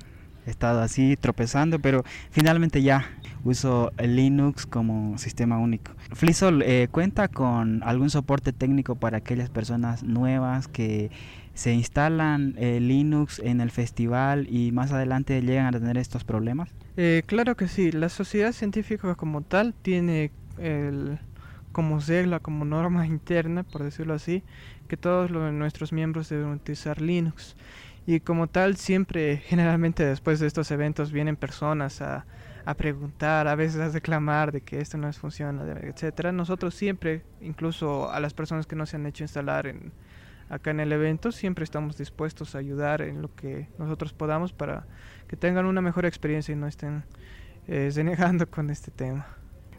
He 0.46 0.52
estado 0.52 0.82
así 0.82 1.18
tropezando, 1.18 1.80
pero 1.80 2.04
finalmente 2.32 2.82
ya 2.82 3.06
uso 3.44 3.92
Linux 4.00 4.66
como 4.66 5.18
sistema 5.18 5.58
único. 5.58 5.92
Flisol 6.14 6.62
eh, 6.64 6.88
cuenta 6.90 7.28
con 7.28 7.84
algún 7.84 8.10
soporte 8.10 8.54
técnico 8.54 8.96
para 8.96 9.18
aquellas 9.18 9.50
personas 9.50 10.04
nuevas 10.04 10.68
que 10.68 11.12
se 11.54 11.74
instalan 11.74 12.56
eh, 12.58 12.80
Linux 12.80 13.40
en 13.40 13.60
el 13.60 13.70
festival 13.70 14.48
y 14.50 14.72
más 14.72 14.92
adelante 14.92 15.42
llegan 15.42 15.76
a 15.76 15.80
tener 15.80 15.98
estos 15.98 16.24
problemas. 16.24 16.70
Eh, 17.02 17.24
claro 17.26 17.56
que 17.56 17.70
sí, 17.70 17.94
la 17.94 18.10
sociedad 18.10 18.52
científica 18.52 19.16
como 19.16 19.42
tal 19.42 19.74
tiene 19.74 20.34
el, 20.58 21.18
como 21.72 22.00
regla, 22.02 22.42
como 22.42 22.66
norma 22.66 23.08
interna, 23.08 23.64
por 23.64 23.84
decirlo 23.84 24.14
así, 24.14 24.44
que 24.90 24.98
todos 24.98 25.32
nuestros 25.32 25.94
miembros 25.94 26.28
deben 26.28 26.50
utilizar 26.52 27.02
Linux. 27.02 27.56
Y 28.06 28.20
como 28.20 28.48
tal, 28.48 28.76
siempre, 28.76 29.38
generalmente 29.46 30.04
después 30.06 30.42
de 30.42 30.48
estos 30.48 30.72
eventos, 30.72 31.14
vienen 31.14 31.38
personas 31.38 32.02
a, 32.02 32.28
a 32.66 32.74
preguntar, 32.76 33.48
a 33.48 33.56
veces 33.56 33.80
a 33.80 33.88
reclamar 33.90 34.52
de 34.52 34.60
que 34.60 34.82
esto 34.82 34.98
no 34.98 35.12
funciona, 35.14 35.64
etcétera. 35.82 36.34
Nosotros 36.34 36.76
siempre, 36.76 37.24
incluso 37.40 38.12
a 38.12 38.20
las 38.20 38.34
personas 38.34 38.68
que 38.68 38.76
no 38.76 38.86
se 38.86 38.98
han 38.98 39.06
hecho 39.06 39.24
instalar 39.24 39.68
en, 39.68 39.94
acá 40.50 40.72
en 40.72 40.80
el 40.80 40.92
evento, 40.92 41.32
siempre 41.32 41.64
estamos 41.64 41.98
dispuestos 41.98 42.56
a 42.56 42.58
ayudar 42.58 43.02
en 43.02 43.22
lo 43.22 43.34
que 43.36 43.70
nosotros 43.78 44.14
podamos 44.14 44.52
para 44.52 44.86
que 45.28 45.38
tengan 45.38 45.66
una 45.66 45.82
mejor 45.82 46.06
experiencia 46.06 46.52
y 46.52 46.56
no 46.56 46.68
estén 46.68 47.04
eh, 47.68 47.92
denegando 47.94 48.50
con 48.50 48.70
este 48.70 48.92
tema. 48.92 49.28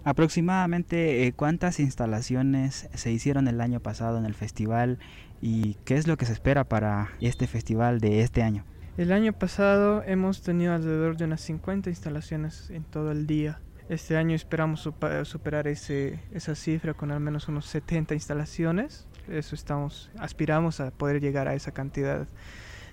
Aproximadamente 0.02 1.26
eh, 1.26 1.33
cuántas 1.33 1.78
instalaciones 1.78 2.88
se 2.94 3.12
hicieron 3.12 3.48
el 3.48 3.61
año 3.61 3.80
pasado 3.80 4.16
en 4.16 4.24
el 4.24 4.35
festival 4.35 4.98
y 5.42 5.74
qué 5.85 5.96
es 5.96 6.06
lo 6.06 6.16
que 6.16 6.24
se 6.24 6.33
espera 6.33 6.64
para 6.64 7.11
este 7.20 7.46
festival 7.46 8.00
de 8.00 8.22
este 8.22 8.42
año. 8.42 8.64
El 8.96 9.12
año 9.12 9.33
pasado 9.33 10.02
hemos 10.06 10.42
tenido 10.42 10.74
alrededor 10.74 11.16
de 11.16 11.24
unas 11.24 11.40
50 11.42 11.90
instalaciones 11.90 12.70
en 12.70 12.85
todo 12.85 13.12
el 13.12 13.26
día. 13.26 13.61
Este 13.90 14.16
año 14.16 14.37
esperamos 14.37 14.88
superar 15.24 15.66
ese, 15.66 16.20
esa 16.33 16.55
cifra 16.55 16.94
con 16.94 17.11
al 17.11 17.18
menos 17.18 17.48
unos 17.48 17.66
70 17.66 18.14
instalaciones. 18.14 19.09
Eso 19.29 19.57
estamos, 19.57 20.12
aspiramos 20.16 20.79
a 20.79 20.92
poder 20.92 21.20
llegar 21.20 21.48
a 21.48 21.55
esa 21.55 21.72
cantidad 21.72 22.29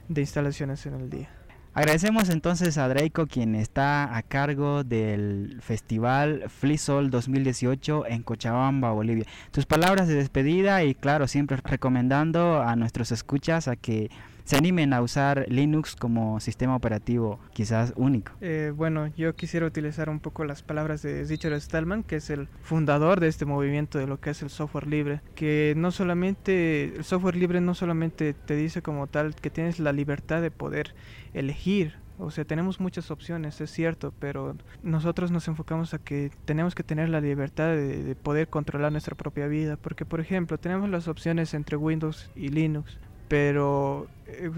de 0.09 0.21
instalaciones 0.21 0.87
en 0.87 0.95
el 0.95 1.11
día. 1.11 1.29
Agradecemos 1.75 2.29
entonces 2.29 2.79
a 2.79 2.87
Draco 2.87 3.27
quien 3.27 3.53
está 3.53 4.17
a 4.17 4.23
cargo 4.23 4.83
del 4.83 5.59
festival 5.61 6.45
Flisol 6.49 7.11
2018 7.11 8.07
en 8.07 8.23
Cochabamba, 8.23 8.91
Bolivia. 8.91 9.27
Tus 9.51 9.67
palabras 9.67 10.07
de 10.07 10.15
despedida 10.15 10.83
y 10.83 10.95
claro, 10.95 11.27
siempre 11.27 11.57
recomendando 11.63 12.63
a 12.63 12.75
nuestros 12.75 13.11
escuchas 13.11 13.67
a 13.67 13.75
que 13.75 14.09
se 14.47 14.55
animen 14.55 14.93
a 14.93 15.01
usar 15.01 15.45
Linux 15.49 15.93
como 15.97 16.39
sistema 16.39 16.73
operativo 16.73 17.37
quizás 17.51 17.91
único. 17.97 18.31
Eh, 18.39 18.71
bueno, 18.73 19.07
yo 19.07 19.35
quisiera 19.35 19.65
utilizar 19.65 20.09
un 20.09 20.21
poco 20.21 20.45
las 20.45 20.63
palabras 20.63 21.01
de 21.01 21.25
Richard 21.25 21.59
Stallman, 21.59 22.01
que 22.01 22.15
es 22.15 22.29
el 22.29 22.47
fundador 22.61 23.19
de 23.19 23.27
este 23.27 23.43
movimiento 23.43 23.99
de 23.99 24.07
lo 24.07 24.21
que 24.21 24.29
es 24.29 24.41
el 24.41 24.49
software 24.49 24.87
libre, 24.87 25.19
que 25.35 25.73
no 25.75 25.91
solamente, 25.91 26.95
el 26.95 27.03
software 27.03 27.35
libre 27.35 27.59
no 27.59 27.73
solamente 27.73 28.33
te 28.33 28.55
dice 28.55 28.81
como 28.81 29.07
tal 29.07 29.35
que 29.35 29.49
tienes 29.49 29.79
la 29.79 29.91
libertad 29.91 30.41
de 30.41 30.49
poder 30.49 30.95
elegir 31.33 31.95
o 32.19 32.31
sea, 32.31 32.45
tenemos 32.45 32.79
muchas 32.79 33.11
opciones, 33.11 33.61
es 33.61 33.69
cierto, 33.69 34.11
pero 34.17 34.55
nosotros 34.81 35.29
nos 35.29 35.47
enfocamos 35.49 35.93
a 35.93 35.99
que 35.99 36.31
tenemos 36.45 36.73
que 36.73 36.81
tener 36.83 37.09
la 37.09 37.21
libertad 37.21 37.67
de, 37.67 38.01
de, 38.01 38.15
poder 38.15 38.47
controlar 38.47 38.91
nuestra 38.91 39.15
propia 39.15 39.45
vida. 39.45 39.77
Porque, 39.77 40.03
por 40.03 40.19
ejemplo, 40.19 40.57
tenemos 40.57 40.89
las 40.89 41.07
opciones 41.07 41.53
entre 41.53 41.77
Windows 41.77 42.31
y 42.35 42.47
Linux, 42.47 42.97
pero 43.27 44.07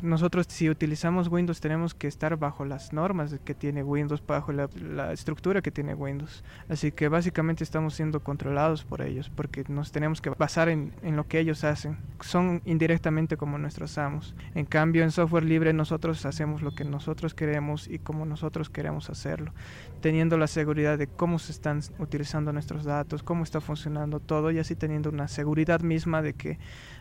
nosotros 0.01 0.47
si 0.49 0.69
utilizamos 0.69 1.27
Windows 1.27 1.61
tenemos 1.61 1.93
que 1.93 2.07
estar 2.07 2.37
bajo 2.37 2.65
las 2.65 2.93
normas 2.93 3.35
que 3.43 3.53
tiene 3.53 3.83
Windows, 3.83 4.23
bajo 4.25 4.51
la, 4.51 4.69
estructura 5.13 5.61
que 5.61 5.71
tiene 5.71 5.93
Windows. 5.93 6.43
Así 6.69 6.91
que 6.91 7.07
básicamente 7.07 7.63
estamos 7.63 7.93
siendo 7.93 8.21
controlados 8.21 8.83
por 8.83 9.01
ellos 9.01 9.29
porque 9.29 9.63
nos 9.67 9.91
tenemos 9.91 10.21
que 10.21 10.29
basar 10.31 10.69
en, 10.69 10.93
en 11.03 11.15
lo 11.15 11.27
que 11.27 11.39
ellos 11.39 11.63
hacen. 11.63 11.97
Son 12.21 12.61
indirectamente 12.65 13.37
como 13.37 13.57
nuestros 13.57 13.97
amos. 13.97 14.35
En 14.55 14.65
cambio, 14.65 15.03
en 15.03 15.11
software 15.11 15.45
libre 15.45 15.73
nosotros 15.73 16.25
hacemos 16.25 16.61
lo 16.61 16.71
que 16.71 16.83
nosotros 16.83 17.33
queremos 17.33 17.87
y 17.87 17.99
como 17.99 18.25
nosotros 18.25 18.69
queremos 18.69 19.09
hacerlo, 19.09 19.53
teniendo 20.01 20.37
la 20.37 20.47
seguridad 20.47 20.97
de 20.97 21.07
cómo 21.07 21.39
se 21.39 21.51
están 21.51 21.81
utilizando 21.99 22.51
nuestros 22.53 22.83
datos, 22.83 23.23
cómo 23.23 23.43
está 23.43 23.61
funcionando 23.61 24.19
todo 24.19 24.51
y 24.51 24.59
así 24.59 24.75
teniendo 24.75 25.09
una 25.09 25.27
seguridad 25.27 25.81
misma 25.81 26.21
de 26.21 26.33
que 26.33 26.59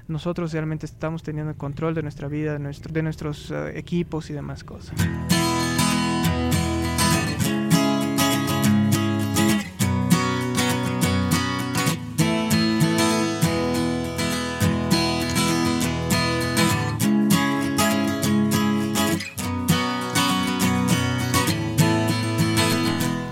nosotros 0.09 0.53
realmente 0.53 0.87
estamos 0.87 1.23
teniendo 1.23 1.51
el 1.51 1.57
control 1.57 1.95
de 1.95 2.03
nuestra 2.03 2.29
vida, 2.29 2.58
de, 2.59 2.65
nuestro, 2.65 2.93
de 2.93 3.03
nuestros 3.03 3.51
eh, 3.51 3.79
equipos 3.79 4.31
y 4.31 4.33
demás 4.33 4.65
cosas. 4.65 4.95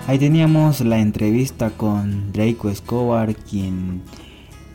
Ahí 0.07 0.17
teníamos 0.19 0.79
la 0.79 0.99
entrevista 0.99 1.69
con 1.71 2.31
Draco 2.31 2.69
Escobar, 2.69 3.35
quien 3.35 4.03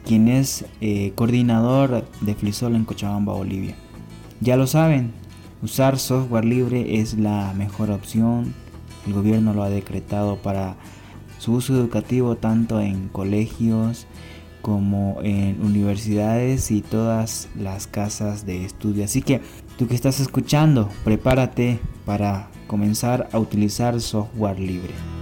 quien 0.04 0.28
es 0.28 0.66
eh, 0.80 1.12
coordinador 1.14 2.04
de 2.20 2.34
Flisol 2.34 2.74
en 2.74 2.84
Cochabamba, 2.84 3.32
Bolivia. 3.32 3.76
Ya 4.42 4.56
lo 4.56 4.66
saben, 4.66 5.12
usar 5.62 6.00
software 6.00 6.44
libre 6.44 6.98
es 6.98 7.14
la 7.14 7.54
mejor 7.56 7.92
opción. 7.92 8.52
El 9.06 9.12
gobierno 9.12 9.54
lo 9.54 9.62
ha 9.62 9.70
decretado 9.70 10.34
para 10.34 10.74
su 11.38 11.52
uso 11.52 11.76
educativo 11.76 12.34
tanto 12.34 12.80
en 12.80 13.08
colegios 13.08 14.08
como 14.60 15.20
en 15.22 15.62
universidades 15.62 16.72
y 16.72 16.82
todas 16.82 17.50
las 17.56 17.86
casas 17.86 18.44
de 18.44 18.64
estudio. 18.64 19.04
Así 19.04 19.22
que 19.22 19.40
tú 19.78 19.86
que 19.86 19.94
estás 19.94 20.18
escuchando, 20.18 20.88
prepárate 21.04 21.78
para 22.04 22.48
comenzar 22.66 23.28
a 23.30 23.38
utilizar 23.38 24.00
software 24.00 24.58
libre. 24.58 25.21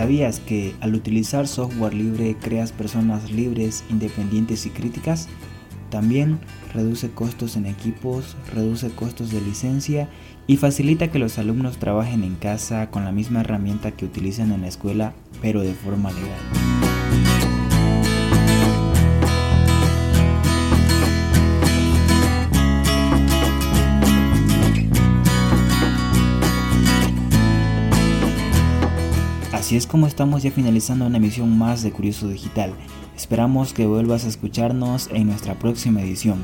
¿Sabías 0.00 0.40
que 0.40 0.74
al 0.80 0.94
utilizar 0.94 1.46
software 1.46 1.92
libre 1.92 2.34
creas 2.40 2.72
personas 2.72 3.30
libres, 3.30 3.84
independientes 3.90 4.64
y 4.64 4.70
críticas? 4.70 5.28
También 5.90 6.38
reduce 6.72 7.10
costos 7.10 7.54
en 7.56 7.66
equipos, 7.66 8.34
reduce 8.54 8.88
costos 8.88 9.30
de 9.30 9.42
licencia 9.42 10.08
y 10.46 10.56
facilita 10.56 11.10
que 11.10 11.18
los 11.18 11.36
alumnos 11.36 11.76
trabajen 11.76 12.24
en 12.24 12.36
casa 12.36 12.90
con 12.90 13.04
la 13.04 13.12
misma 13.12 13.40
herramienta 13.40 13.90
que 13.90 14.06
utilizan 14.06 14.52
en 14.52 14.62
la 14.62 14.68
escuela, 14.68 15.12
pero 15.42 15.60
de 15.60 15.74
forma 15.74 16.10
legal. 16.12 16.89
Así 29.60 29.76
es 29.76 29.86
como 29.86 30.06
estamos 30.06 30.42
ya 30.42 30.50
finalizando 30.50 31.04
una 31.04 31.18
emisión 31.18 31.58
más 31.58 31.82
de 31.82 31.92
Curioso 31.92 32.26
Digital. 32.28 32.72
Esperamos 33.14 33.74
que 33.74 33.84
vuelvas 33.86 34.24
a 34.24 34.28
escucharnos 34.28 35.10
en 35.12 35.26
nuestra 35.26 35.58
próxima 35.58 36.00
edición. 36.00 36.42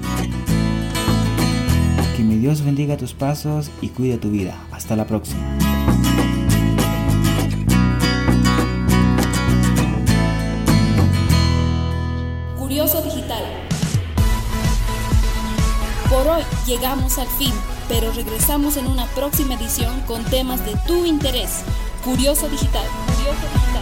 Que 2.15 2.23
mi 2.23 2.37
Dios 2.37 2.61
bendiga 2.61 2.99
tus 2.99 3.15
pasos 3.15 3.71
y 3.81 3.89
cuide 3.89 4.19
tu 4.19 4.31
vida. 4.31 4.55
Hasta 4.71 4.97
la 4.97 5.07
próxima. 5.07 5.41
Curioso 12.59 13.01
Digital. 13.01 13.45
Por 16.11 16.29
hoy 16.29 16.43
llegamos 16.67 17.19
al 17.19 17.29
fin, 17.29 17.53
pero 17.89 18.13
regresamos 18.13 18.77
en 18.77 18.87
una 18.87 19.07
próxima 19.07 19.55
edición 19.55 20.03
con 20.03 20.23
temas 20.25 20.67
de 20.67 20.77
tu 20.87 21.07
interés. 21.07 21.65
Curioso 22.05 22.49
Digital. 22.49 22.85
Curioso 23.37 23.59
Digital. 23.59 23.76